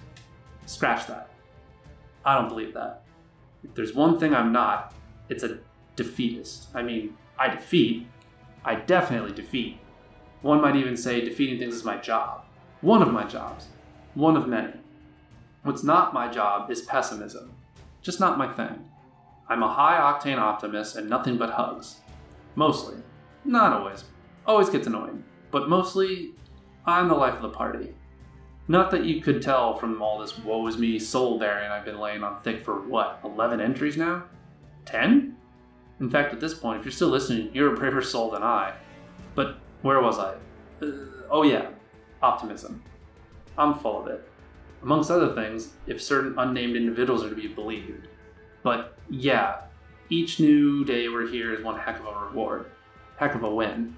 Scratch 0.66 1.08
that. 1.08 1.30
I 2.26 2.36
don't 2.36 2.48
believe 2.48 2.74
that. 2.74 3.04
If 3.64 3.74
there's 3.76 3.94
one 3.94 4.20
thing 4.20 4.34
I'm 4.34 4.52
not, 4.52 4.94
it's 5.30 5.44
a 5.44 5.60
defeatist. 5.96 6.68
I 6.74 6.82
mean, 6.82 7.18
I 7.38 7.50
defeat. 7.50 8.08
I 8.64 8.76
definitely 8.76 9.34
defeat. 9.34 9.80
One 10.42 10.62
might 10.62 10.76
even 10.76 10.98
say 10.98 11.22
defeating 11.22 11.60
things 11.60 11.76
is 11.76 11.84
my 11.84 11.98
job. 11.98 12.46
One 12.82 13.02
of 13.02 13.12
my 13.12 13.24
jobs. 13.26 13.68
One 14.14 14.36
of 14.38 14.48
many. 14.48 14.74
What's 15.64 15.84
not 15.84 16.14
my 16.14 16.30
job 16.30 16.70
is 16.70 16.82
pessimism. 16.82 17.54
Just 18.02 18.20
not 18.20 18.38
my 18.38 18.52
thing. 18.54 18.90
I'm 19.48 19.64
a 19.64 19.74
high 19.74 19.98
octane 19.98 20.38
optimist 20.38 20.96
and 20.96 21.10
nothing 21.10 21.38
but 21.38 21.52
hugs. 21.52 22.00
Mostly. 22.56 22.98
Not 23.46 23.74
always. 23.74 24.04
Always 24.46 24.70
gets 24.70 24.88
annoying. 24.88 25.24
But 25.52 25.70
mostly, 25.70 26.34
I'm 26.86 27.08
the 27.08 27.16
life 27.16 27.36
of 27.36 27.42
the 27.42 27.50
party. 27.50 27.94
Not 28.68 28.92
that 28.92 29.06
you 29.06 29.22
could 29.22 29.42
tell 29.42 29.76
from 29.76 30.02
all 30.02 30.20
this 30.20 30.38
woe 30.38 30.66
is 30.68 30.78
me 30.78 31.00
soul 31.00 31.38
bearing 31.38 31.72
I've 31.72 31.86
been 31.86 32.00
laying 32.00 32.24
on 32.24 32.42
thick 32.42 32.64
for 32.64 32.80
what, 32.82 33.20
11 33.24 33.62
entries 33.62 33.98
now? 33.98 34.24
10? 34.86 35.36
In 36.00 36.10
fact, 36.10 36.34
at 36.34 36.40
this 36.40 36.54
point, 36.54 36.80
if 36.80 36.86
you're 36.86 36.92
still 36.92 37.10
listening, 37.10 37.50
you're 37.54 37.74
a 37.74 37.78
braver 37.78 38.02
soul 38.02 38.32
than 38.32 38.44
I. 38.44 38.74
But 39.36 39.58
where 39.82 40.02
was 40.02 40.20
I? 40.20 40.36
Uh, 40.82 40.92
oh, 41.30 41.44
yeah, 41.44 41.70
optimism. 42.22 42.84
I'm 43.58 43.76
full 43.76 44.02
of 44.02 44.08
it. 44.08 44.30
Amongst 44.82 45.12
other 45.12 45.34
things, 45.34 45.74
if 45.88 46.02
certain 46.02 46.38
unnamed 46.38 46.76
individuals 46.76 47.24
are 47.24 47.30
to 47.30 47.36
be 47.36 47.48
believed. 47.48 48.08
But 48.64 48.98
yeah, 49.10 49.62
each 50.10 50.40
new 50.40 50.84
day 50.84 51.08
we're 51.08 51.28
here 51.28 51.54
is 51.54 51.64
one 51.64 51.80
heck 51.80 52.00
of 52.00 52.06
a 52.06 52.26
reward, 52.26 52.66
heck 53.18 53.36
of 53.36 53.44
a 53.44 53.54
win, 53.54 53.96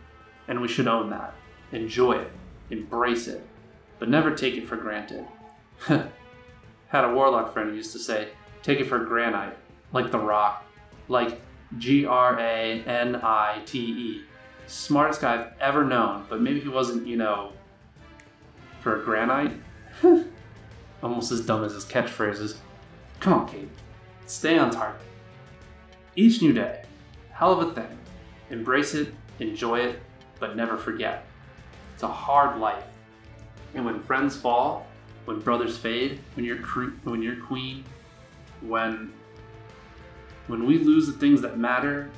and 0.47 0.61
we 0.61 0.67
should 0.67 0.87
own 0.87 1.09
that. 1.09 1.33
Enjoy 1.71 2.13
it, 2.13 2.31
embrace 2.69 3.27
it, 3.27 3.45
but 3.99 4.09
never 4.09 4.35
take 4.35 4.55
it 4.55 4.67
for 4.67 4.75
granted. 4.75 5.25
Had 5.87 7.03
a 7.03 7.13
warlock 7.13 7.53
friend 7.53 7.69
who 7.69 7.75
used 7.75 7.91
to 7.93 7.99
say, 7.99 8.29
take 8.63 8.79
it 8.79 8.85
for 8.85 8.99
granite, 8.99 9.57
like 9.91 10.11
the 10.11 10.19
rock, 10.19 10.65
like 11.07 11.41
G 11.77 12.05
R 12.05 12.39
A 12.39 12.83
N 12.83 13.15
I 13.17 13.61
T 13.65 13.79
E. 13.79 14.23
Smartest 14.67 15.21
guy 15.21 15.35
I've 15.35 15.59
ever 15.59 15.83
known, 15.83 16.25
but 16.29 16.41
maybe 16.41 16.59
he 16.59 16.69
wasn't, 16.69 17.05
you 17.05 17.17
know, 17.17 17.53
for 18.81 18.97
granite? 19.03 19.53
Almost 21.03 21.31
as 21.31 21.41
dumb 21.41 21.63
as 21.63 21.73
his 21.73 21.85
catchphrases. 21.85 22.57
Come 23.19 23.33
on, 23.33 23.47
Cayde. 23.47 23.69
Stay 24.25 24.57
on 24.57 24.71
target. 24.71 25.01
Each 26.15 26.41
new 26.41 26.53
day, 26.53 26.83
hell 27.31 27.59
of 27.59 27.69
a 27.69 27.73
thing. 27.73 27.97
Embrace 28.49 28.93
it, 28.93 29.13
enjoy 29.39 29.79
it, 29.79 29.99
but 30.39 30.55
never 30.55 30.77
forget. 30.77 31.24
It's 31.95 32.03
a 32.03 32.07
hard 32.07 32.59
life. 32.59 32.83
And 33.73 33.85
when 33.85 34.03
friends 34.03 34.37
fall, 34.37 34.85
when 35.23 35.39
brothers 35.39 35.77
fade, 35.77 36.19
when 36.35 36.45
you're 36.45 36.57
when 36.57 37.23
you're 37.23 37.37
queen, 37.37 37.83
when 38.61 39.11
when 40.47 40.67
we 40.67 40.77
lose 40.77 41.07
the 41.07 41.13
things 41.13 41.41
that 41.41 41.57
matter, 41.57 42.11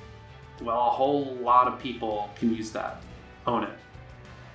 well, 0.62 0.88
a 0.88 0.90
whole 0.90 1.36
lot 1.36 1.68
of 1.68 1.80
people 1.80 2.30
can 2.36 2.54
use 2.54 2.72
that. 2.72 3.02
Own 3.46 3.63
it. 3.63 3.78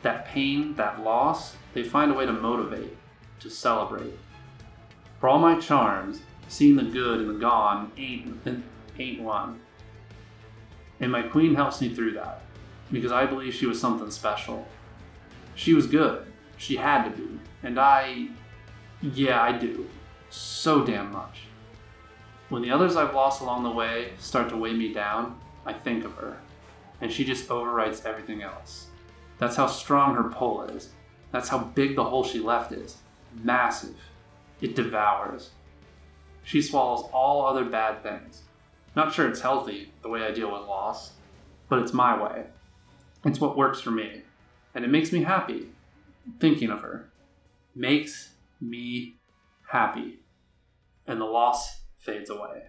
That 0.02 0.26
pain, 0.26 0.74
that 0.74 1.02
loss, 1.02 1.54
they 1.72 1.85
find 1.85 2.11
a 2.11 2.14
way 2.14 2.26
to 2.26 2.32
motivate, 2.32 2.96
to 3.40 3.48
celebrate. 3.48 4.18
For 5.20 5.28
all 5.28 5.38
my 5.38 5.61
charms, 5.61 6.20
seeing 6.48 6.74
the 6.74 6.82
good 6.82 7.20
and 7.20 7.30
the 7.30 7.35
gone 7.35 7.92
ain't, 7.96 8.64
ain't 8.98 9.22
one. 9.22 9.61
And 10.98 11.12
my 11.12 11.22
queen 11.22 11.54
helps 11.54 11.80
me 11.80 11.94
through 11.94 12.14
that, 12.14 12.42
because 12.90 13.12
I 13.12 13.26
believe 13.26 13.54
she 13.54 13.66
was 13.66 13.80
something 13.80 14.11
special. 14.11 14.66
She 15.54 15.74
was 15.74 15.86
good. 15.86 16.26
She 16.56 16.76
had 16.76 17.04
to 17.04 17.10
be. 17.10 17.38
And 17.62 17.78
I. 17.78 18.28
Yeah, 19.00 19.42
I 19.42 19.52
do. 19.52 19.88
So 20.30 20.84
damn 20.84 21.12
much. 21.12 21.42
When 22.48 22.62
the 22.62 22.70
others 22.70 22.96
I've 22.96 23.14
lost 23.14 23.40
along 23.40 23.62
the 23.62 23.70
way 23.70 24.12
start 24.18 24.48
to 24.50 24.56
weigh 24.56 24.74
me 24.74 24.92
down, 24.92 25.40
I 25.64 25.72
think 25.72 26.04
of 26.04 26.12
her, 26.14 26.38
and 27.00 27.10
she 27.10 27.24
just 27.24 27.48
overwrites 27.48 28.04
everything 28.04 28.42
else. 28.42 28.88
That's 29.38 29.56
how 29.56 29.66
strong 29.66 30.14
her 30.14 30.24
pull 30.24 30.62
is. 30.64 30.90
That's 31.30 31.48
how 31.48 31.58
big 31.58 31.96
the 31.96 32.04
hole 32.04 32.24
she 32.24 32.38
left 32.38 32.72
is. 32.72 32.98
Massive. 33.34 33.96
It 34.60 34.76
devours. 34.76 35.50
She 36.44 36.60
swallows 36.60 37.08
all 37.12 37.46
other 37.46 37.64
bad 37.64 38.02
things. 38.02 38.42
Not 38.94 39.14
sure 39.14 39.28
it's 39.28 39.40
healthy, 39.40 39.92
the 40.02 40.08
way 40.08 40.22
I 40.22 40.30
deal 40.30 40.52
with 40.52 40.68
loss, 40.68 41.12
but 41.68 41.78
it's 41.78 41.92
my 41.92 42.22
way. 42.22 42.44
It's 43.24 43.40
what 43.40 43.56
works 43.56 43.80
for 43.80 43.90
me, 43.90 44.22
and 44.74 44.85
it 44.85 44.88
makes 44.88 45.12
me 45.12 45.22
happy 45.22 45.68
thinking 46.40 46.70
of 46.70 46.80
her. 46.80 47.11
Makes 47.74 48.30
me 48.61 49.16
happy. 49.70 50.20
And 51.06 51.20
the 51.20 51.24
loss 51.24 51.80
fades 51.98 52.30
away. 52.30 52.62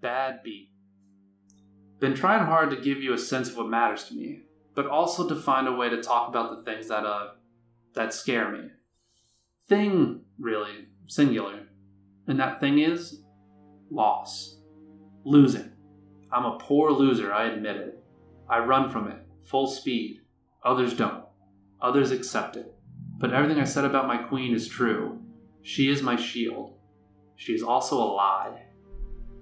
Bad 0.00 0.42
beat. 0.42 0.70
Been 1.98 2.14
trying 2.14 2.46
hard 2.46 2.70
to 2.70 2.76
give 2.76 3.02
you 3.02 3.12
a 3.12 3.18
sense 3.18 3.50
of 3.50 3.56
what 3.58 3.68
matters 3.68 4.04
to 4.04 4.14
me, 4.14 4.40
but 4.74 4.86
also 4.86 5.28
to 5.28 5.36
find 5.36 5.68
a 5.68 5.72
way 5.72 5.90
to 5.90 6.02
talk 6.02 6.28
about 6.28 6.56
the 6.56 6.70
things 6.70 6.88
that 6.88 7.04
uh 7.04 7.32
that 7.94 8.14
scare 8.14 8.50
me. 8.50 8.70
Thing, 9.68 10.22
really, 10.38 10.88
singular. 11.06 11.66
And 12.26 12.40
that 12.40 12.60
thing 12.60 12.78
is 12.78 13.20
loss. 13.90 14.56
Losing. 15.24 15.72
I'm 16.32 16.44
a 16.44 16.58
poor 16.58 16.90
loser, 16.90 17.32
I 17.32 17.46
admit 17.46 17.76
it. 17.76 18.04
I 18.48 18.58
run 18.58 18.90
from 18.90 19.08
it, 19.08 19.18
full 19.44 19.66
speed. 19.66 20.20
Others 20.64 20.94
don't. 20.94 21.24
Others 21.80 22.10
accept 22.10 22.56
it. 22.56 22.74
But 23.18 23.32
everything 23.32 23.60
I 23.60 23.64
said 23.64 23.84
about 23.84 24.06
my 24.06 24.18
queen 24.18 24.54
is 24.54 24.68
true. 24.68 25.20
She 25.62 25.88
is 25.88 26.02
my 26.02 26.16
shield. 26.16 26.74
She 27.36 27.52
is 27.52 27.62
also 27.62 27.96
a 27.96 28.12
lie. 28.12 28.62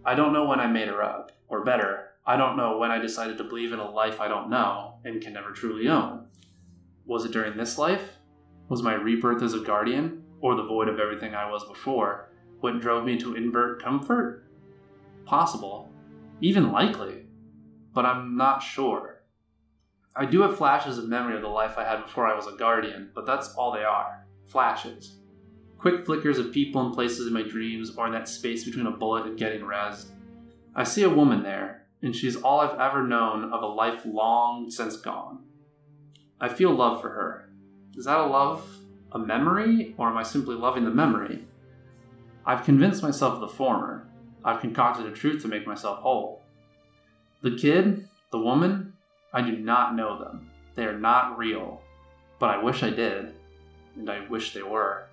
I 0.04 0.14
don't 0.14 0.32
know 0.32 0.44
when 0.44 0.60
I 0.60 0.66
made 0.66 0.88
her 0.88 1.02
up, 1.02 1.32
or 1.48 1.64
better, 1.64 2.10
I 2.26 2.36
don't 2.36 2.56
know 2.56 2.78
when 2.78 2.90
I 2.90 2.98
decided 2.98 3.38
to 3.38 3.44
believe 3.44 3.72
in 3.72 3.78
a 3.78 3.90
life 3.90 4.20
I 4.20 4.28
don't 4.28 4.50
know 4.50 5.00
and 5.04 5.20
can 5.20 5.32
never 5.32 5.50
truly 5.50 5.88
own. 5.88 6.26
Was 7.06 7.24
it 7.24 7.32
during 7.32 7.56
this 7.56 7.78
life? 7.78 8.18
Was 8.68 8.82
my 8.82 8.94
rebirth 8.94 9.42
as 9.42 9.54
a 9.54 9.60
guardian, 9.60 10.22
or 10.40 10.54
the 10.54 10.64
void 10.64 10.88
of 10.88 11.00
everything 11.00 11.34
I 11.34 11.50
was 11.50 11.64
before, 11.64 12.30
what 12.60 12.80
drove 12.80 13.04
me 13.04 13.18
to 13.18 13.34
invert 13.34 13.82
comfort? 13.82 14.44
Possible. 15.24 15.90
Even 16.40 16.72
likely. 16.72 17.26
But 17.92 18.06
I'm 18.06 18.36
not 18.36 18.62
sure. 18.62 19.22
I 20.14 20.24
do 20.24 20.42
have 20.42 20.56
flashes 20.56 20.98
of 20.98 21.08
memory 21.08 21.36
of 21.36 21.42
the 21.42 21.48
life 21.48 21.78
I 21.78 21.84
had 21.84 22.02
before 22.02 22.26
I 22.26 22.34
was 22.34 22.46
a 22.46 22.56
guardian, 22.56 23.10
but 23.14 23.26
that's 23.26 23.54
all 23.54 23.72
they 23.72 23.84
are. 23.84 24.26
flashes. 24.46 25.18
Quick 25.78 26.06
flickers 26.06 26.38
of 26.38 26.52
people 26.52 26.80
and 26.84 26.94
places 26.94 27.26
in 27.26 27.32
my 27.34 27.42
dreams, 27.42 27.94
or 27.96 28.06
in 28.06 28.12
that 28.12 28.28
space 28.28 28.64
between 28.64 28.86
a 28.86 28.90
bullet 28.90 29.26
and 29.26 29.38
getting 29.38 29.60
rezzed. 29.60 30.10
I 30.74 30.84
see 30.84 31.02
a 31.02 31.10
woman 31.10 31.42
there, 31.42 31.86
and 32.02 32.16
she's 32.16 32.36
all 32.36 32.60
I've 32.60 32.80
ever 32.80 33.06
known 33.06 33.52
of 33.52 33.62
a 33.62 33.66
life 33.66 34.02
long 34.06 34.70
since 34.70 34.96
gone. 34.96 35.44
I 36.40 36.48
feel 36.48 36.72
love 36.72 37.00
for 37.00 37.10
her. 37.10 37.50
Is 37.94 38.06
that 38.06 38.18
a 38.18 38.26
love, 38.26 38.66
a 39.12 39.18
memory, 39.18 39.94
or 39.98 40.08
am 40.08 40.16
I 40.16 40.22
simply 40.22 40.54
loving 40.54 40.84
the 40.84 40.90
memory? 40.90 41.44
I've 42.46 42.64
convinced 42.64 43.02
myself 43.02 43.34
of 43.34 43.40
the 43.40 43.48
former. 43.48 44.07
I've 44.44 44.60
concocted 44.60 45.06
a 45.06 45.12
truth 45.12 45.42
to 45.42 45.48
make 45.48 45.66
myself 45.66 45.98
whole. 45.98 46.42
The 47.42 47.56
kid, 47.56 48.08
the 48.30 48.38
woman, 48.38 48.94
I 49.32 49.42
do 49.42 49.56
not 49.56 49.94
know 49.94 50.18
them. 50.18 50.50
They 50.74 50.84
are 50.84 50.98
not 50.98 51.38
real. 51.38 51.82
But 52.38 52.50
I 52.50 52.62
wish 52.62 52.82
I 52.82 52.90
did, 52.90 53.34
and 53.96 54.08
I 54.08 54.26
wish 54.28 54.54
they 54.54 54.62
were. 54.62 55.08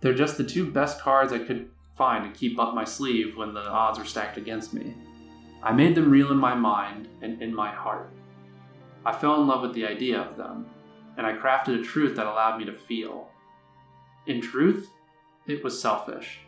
They're 0.00 0.14
just 0.14 0.36
the 0.36 0.44
two 0.44 0.70
best 0.70 1.00
cards 1.00 1.32
I 1.32 1.38
could 1.38 1.70
find 1.96 2.24
to 2.24 2.38
keep 2.38 2.58
up 2.58 2.74
my 2.74 2.84
sleeve 2.84 3.36
when 3.36 3.54
the 3.54 3.66
odds 3.66 3.98
were 3.98 4.04
stacked 4.04 4.36
against 4.36 4.74
me. 4.74 4.94
I 5.62 5.72
made 5.72 5.94
them 5.94 6.10
real 6.10 6.30
in 6.30 6.36
my 6.36 6.54
mind 6.54 7.08
and 7.22 7.40
in 7.42 7.54
my 7.54 7.70
heart. 7.70 8.10
I 9.04 9.12
fell 9.12 9.40
in 9.40 9.46
love 9.46 9.62
with 9.62 9.74
the 9.74 9.86
idea 9.86 10.20
of 10.20 10.36
them, 10.36 10.66
and 11.16 11.26
I 11.26 11.32
crafted 11.32 11.80
a 11.80 11.82
truth 11.82 12.16
that 12.16 12.26
allowed 12.26 12.58
me 12.58 12.66
to 12.66 12.72
feel. 12.72 13.30
In 14.26 14.40
truth, 14.40 14.88
it 15.46 15.64
was 15.64 15.80
selfish. 15.80 16.40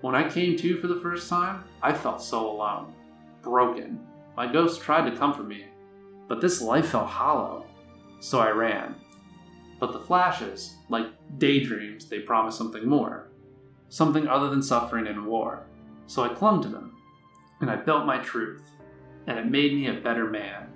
When 0.00 0.14
I 0.14 0.28
came 0.28 0.56
to 0.56 0.80
for 0.80 0.86
the 0.86 1.00
first 1.00 1.28
time, 1.28 1.64
I 1.82 1.92
felt 1.92 2.22
so 2.22 2.48
alone, 2.48 2.94
broken. 3.42 4.06
My 4.36 4.50
ghost 4.50 4.80
tried 4.80 5.10
to 5.10 5.16
comfort 5.16 5.48
me, 5.48 5.66
but 6.28 6.40
this 6.40 6.62
life 6.62 6.90
felt 6.90 7.08
hollow, 7.08 7.66
so 8.20 8.38
I 8.38 8.50
ran. 8.50 8.94
But 9.80 9.92
the 9.92 9.98
flashes, 9.98 10.76
like 10.88 11.06
daydreams, 11.38 12.08
they 12.08 12.20
promise 12.20 12.56
something 12.56 12.86
more, 12.86 13.28
something 13.88 14.28
other 14.28 14.48
than 14.48 14.62
suffering 14.62 15.08
and 15.08 15.26
war. 15.26 15.66
So 16.06 16.22
I 16.22 16.28
clung 16.28 16.62
to 16.62 16.68
them, 16.68 16.96
and 17.60 17.68
I 17.68 17.76
built 17.76 18.06
my 18.06 18.18
truth, 18.18 18.62
and 19.26 19.36
it 19.36 19.50
made 19.50 19.74
me 19.74 19.88
a 19.88 20.00
better 20.00 20.30
man. 20.30 20.68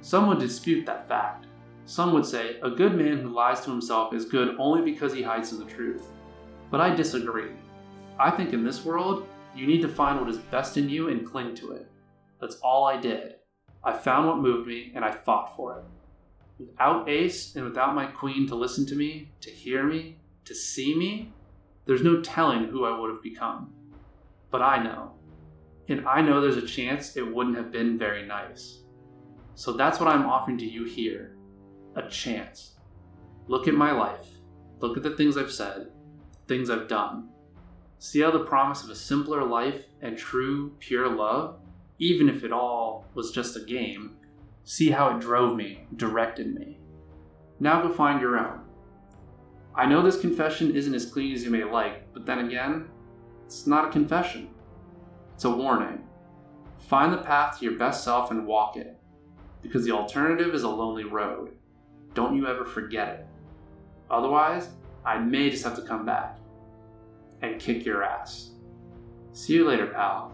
Some 0.00 0.26
would 0.26 0.40
dispute 0.40 0.84
that 0.86 1.08
fact. 1.08 1.46
Some 1.84 2.12
would 2.12 2.26
say 2.26 2.58
a 2.62 2.70
good 2.70 2.94
man 2.94 3.18
who 3.18 3.28
lies 3.28 3.60
to 3.60 3.70
himself 3.70 4.12
is 4.12 4.24
good 4.24 4.56
only 4.58 4.82
because 4.82 5.12
he 5.12 5.22
hides 5.22 5.52
in 5.52 5.58
the 5.58 5.64
truth. 5.64 6.08
But 6.70 6.80
I 6.80 6.94
disagree. 6.94 7.52
I 8.18 8.30
think 8.30 8.52
in 8.52 8.64
this 8.64 8.84
world, 8.84 9.28
you 9.54 9.66
need 9.66 9.82
to 9.82 9.88
find 9.88 10.20
what 10.20 10.28
is 10.28 10.38
best 10.38 10.76
in 10.76 10.88
you 10.88 11.08
and 11.08 11.26
cling 11.26 11.54
to 11.56 11.72
it. 11.72 11.86
That's 12.40 12.56
all 12.56 12.84
I 12.84 13.00
did. 13.00 13.36
I 13.84 13.92
found 13.92 14.26
what 14.26 14.38
moved 14.38 14.66
me 14.66 14.92
and 14.94 15.04
I 15.04 15.12
fought 15.12 15.56
for 15.56 15.78
it. 15.78 15.84
Without 16.58 17.08
Ace 17.08 17.54
and 17.54 17.64
without 17.64 17.94
my 17.94 18.06
queen 18.06 18.46
to 18.48 18.54
listen 18.54 18.84
to 18.86 18.96
me, 18.96 19.30
to 19.40 19.50
hear 19.50 19.84
me, 19.84 20.16
to 20.44 20.54
see 20.54 20.94
me, 20.94 21.32
there's 21.86 22.02
no 22.02 22.20
telling 22.20 22.64
who 22.64 22.84
I 22.84 22.98
would 22.98 23.10
have 23.10 23.22
become. 23.22 23.72
But 24.50 24.62
I 24.62 24.82
know. 24.82 25.12
And 25.88 26.06
I 26.06 26.20
know 26.20 26.40
there's 26.40 26.56
a 26.56 26.66
chance 26.66 27.16
it 27.16 27.34
wouldn't 27.34 27.56
have 27.56 27.70
been 27.70 27.96
very 27.96 28.26
nice. 28.26 28.80
So 29.54 29.72
that's 29.72 29.98
what 29.98 30.08
I'm 30.08 30.26
offering 30.26 30.58
to 30.58 30.66
you 30.66 30.84
here 30.84 31.36
a 31.96 32.08
chance. 32.08 32.76
Look 33.48 33.66
at 33.66 33.74
my 33.74 33.92
life. 33.92 34.26
Look 34.80 34.96
at 34.96 35.02
the 35.02 35.16
things 35.16 35.36
I've 35.36 35.50
said, 35.50 35.88
things 36.46 36.70
I've 36.70 36.86
done. 36.86 37.30
See 38.00 38.20
how 38.20 38.30
the 38.30 38.44
promise 38.44 38.84
of 38.84 38.90
a 38.90 38.94
simpler 38.94 39.44
life 39.44 39.86
and 40.00 40.16
true, 40.16 40.76
pure 40.78 41.08
love, 41.08 41.58
even 41.98 42.28
if 42.28 42.44
it 42.44 42.52
all 42.52 43.06
was 43.14 43.32
just 43.32 43.56
a 43.56 43.60
game, 43.60 44.16
see 44.62 44.90
how 44.90 45.16
it 45.16 45.20
drove 45.20 45.56
me, 45.56 45.86
directed 45.96 46.54
me. 46.54 46.78
Now 47.58 47.82
go 47.82 47.92
find 47.92 48.20
your 48.20 48.38
own. 48.38 48.60
I 49.74 49.86
know 49.86 50.00
this 50.00 50.20
confession 50.20 50.76
isn't 50.76 50.94
as 50.94 51.06
clean 51.06 51.34
as 51.34 51.42
you 51.42 51.50
may 51.50 51.64
like, 51.64 52.12
but 52.12 52.24
then 52.24 52.38
again, 52.38 52.88
it's 53.46 53.66
not 53.66 53.88
a 53.88 53.90
confession. 53.90 54.50
It's 55.34 55.44
a 55.44 55.50
warning. 55.50 56.04
Find 56.78 57.12
the 57.12 57.18
path 57.18 57.58
to 57.58 57.64
your 57.64 57.78
best 57.78 58.04
self 58.04 58.30
and 58.30 58.46
walk 58.46 58.76
it, 58.76 58.96
because 59.60 59.84
the 59.84 59.92
alternative 59.92 60.54
is 60.54 60.62
a 60.62 60.68
lonely 60.68 61.04
road. 61.04 61.56
Don't 62.14 62.36
you 62.36 62.46
ever 62.46 62.64
forget 62.64 63.08
it. 63.08 63.26
Otherwise, 64.08 64.68
I 65.04 65.18
may 65.18 65.50
just 65.50 65.64
have 65.64 65.76
to 65.76 65.82
come 65.82 66.06
back 66.06 66.37
and 67.42 67.60
kick 67.60 67.84
your 67.84 68.02
ass. 68.02 68.50
See 69.32 69.54
you 69.54 69.66
later, 69.66 69.86
pal. 69.86 70.32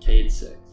Cayde 0.00 0.30
6. 0.30 0.65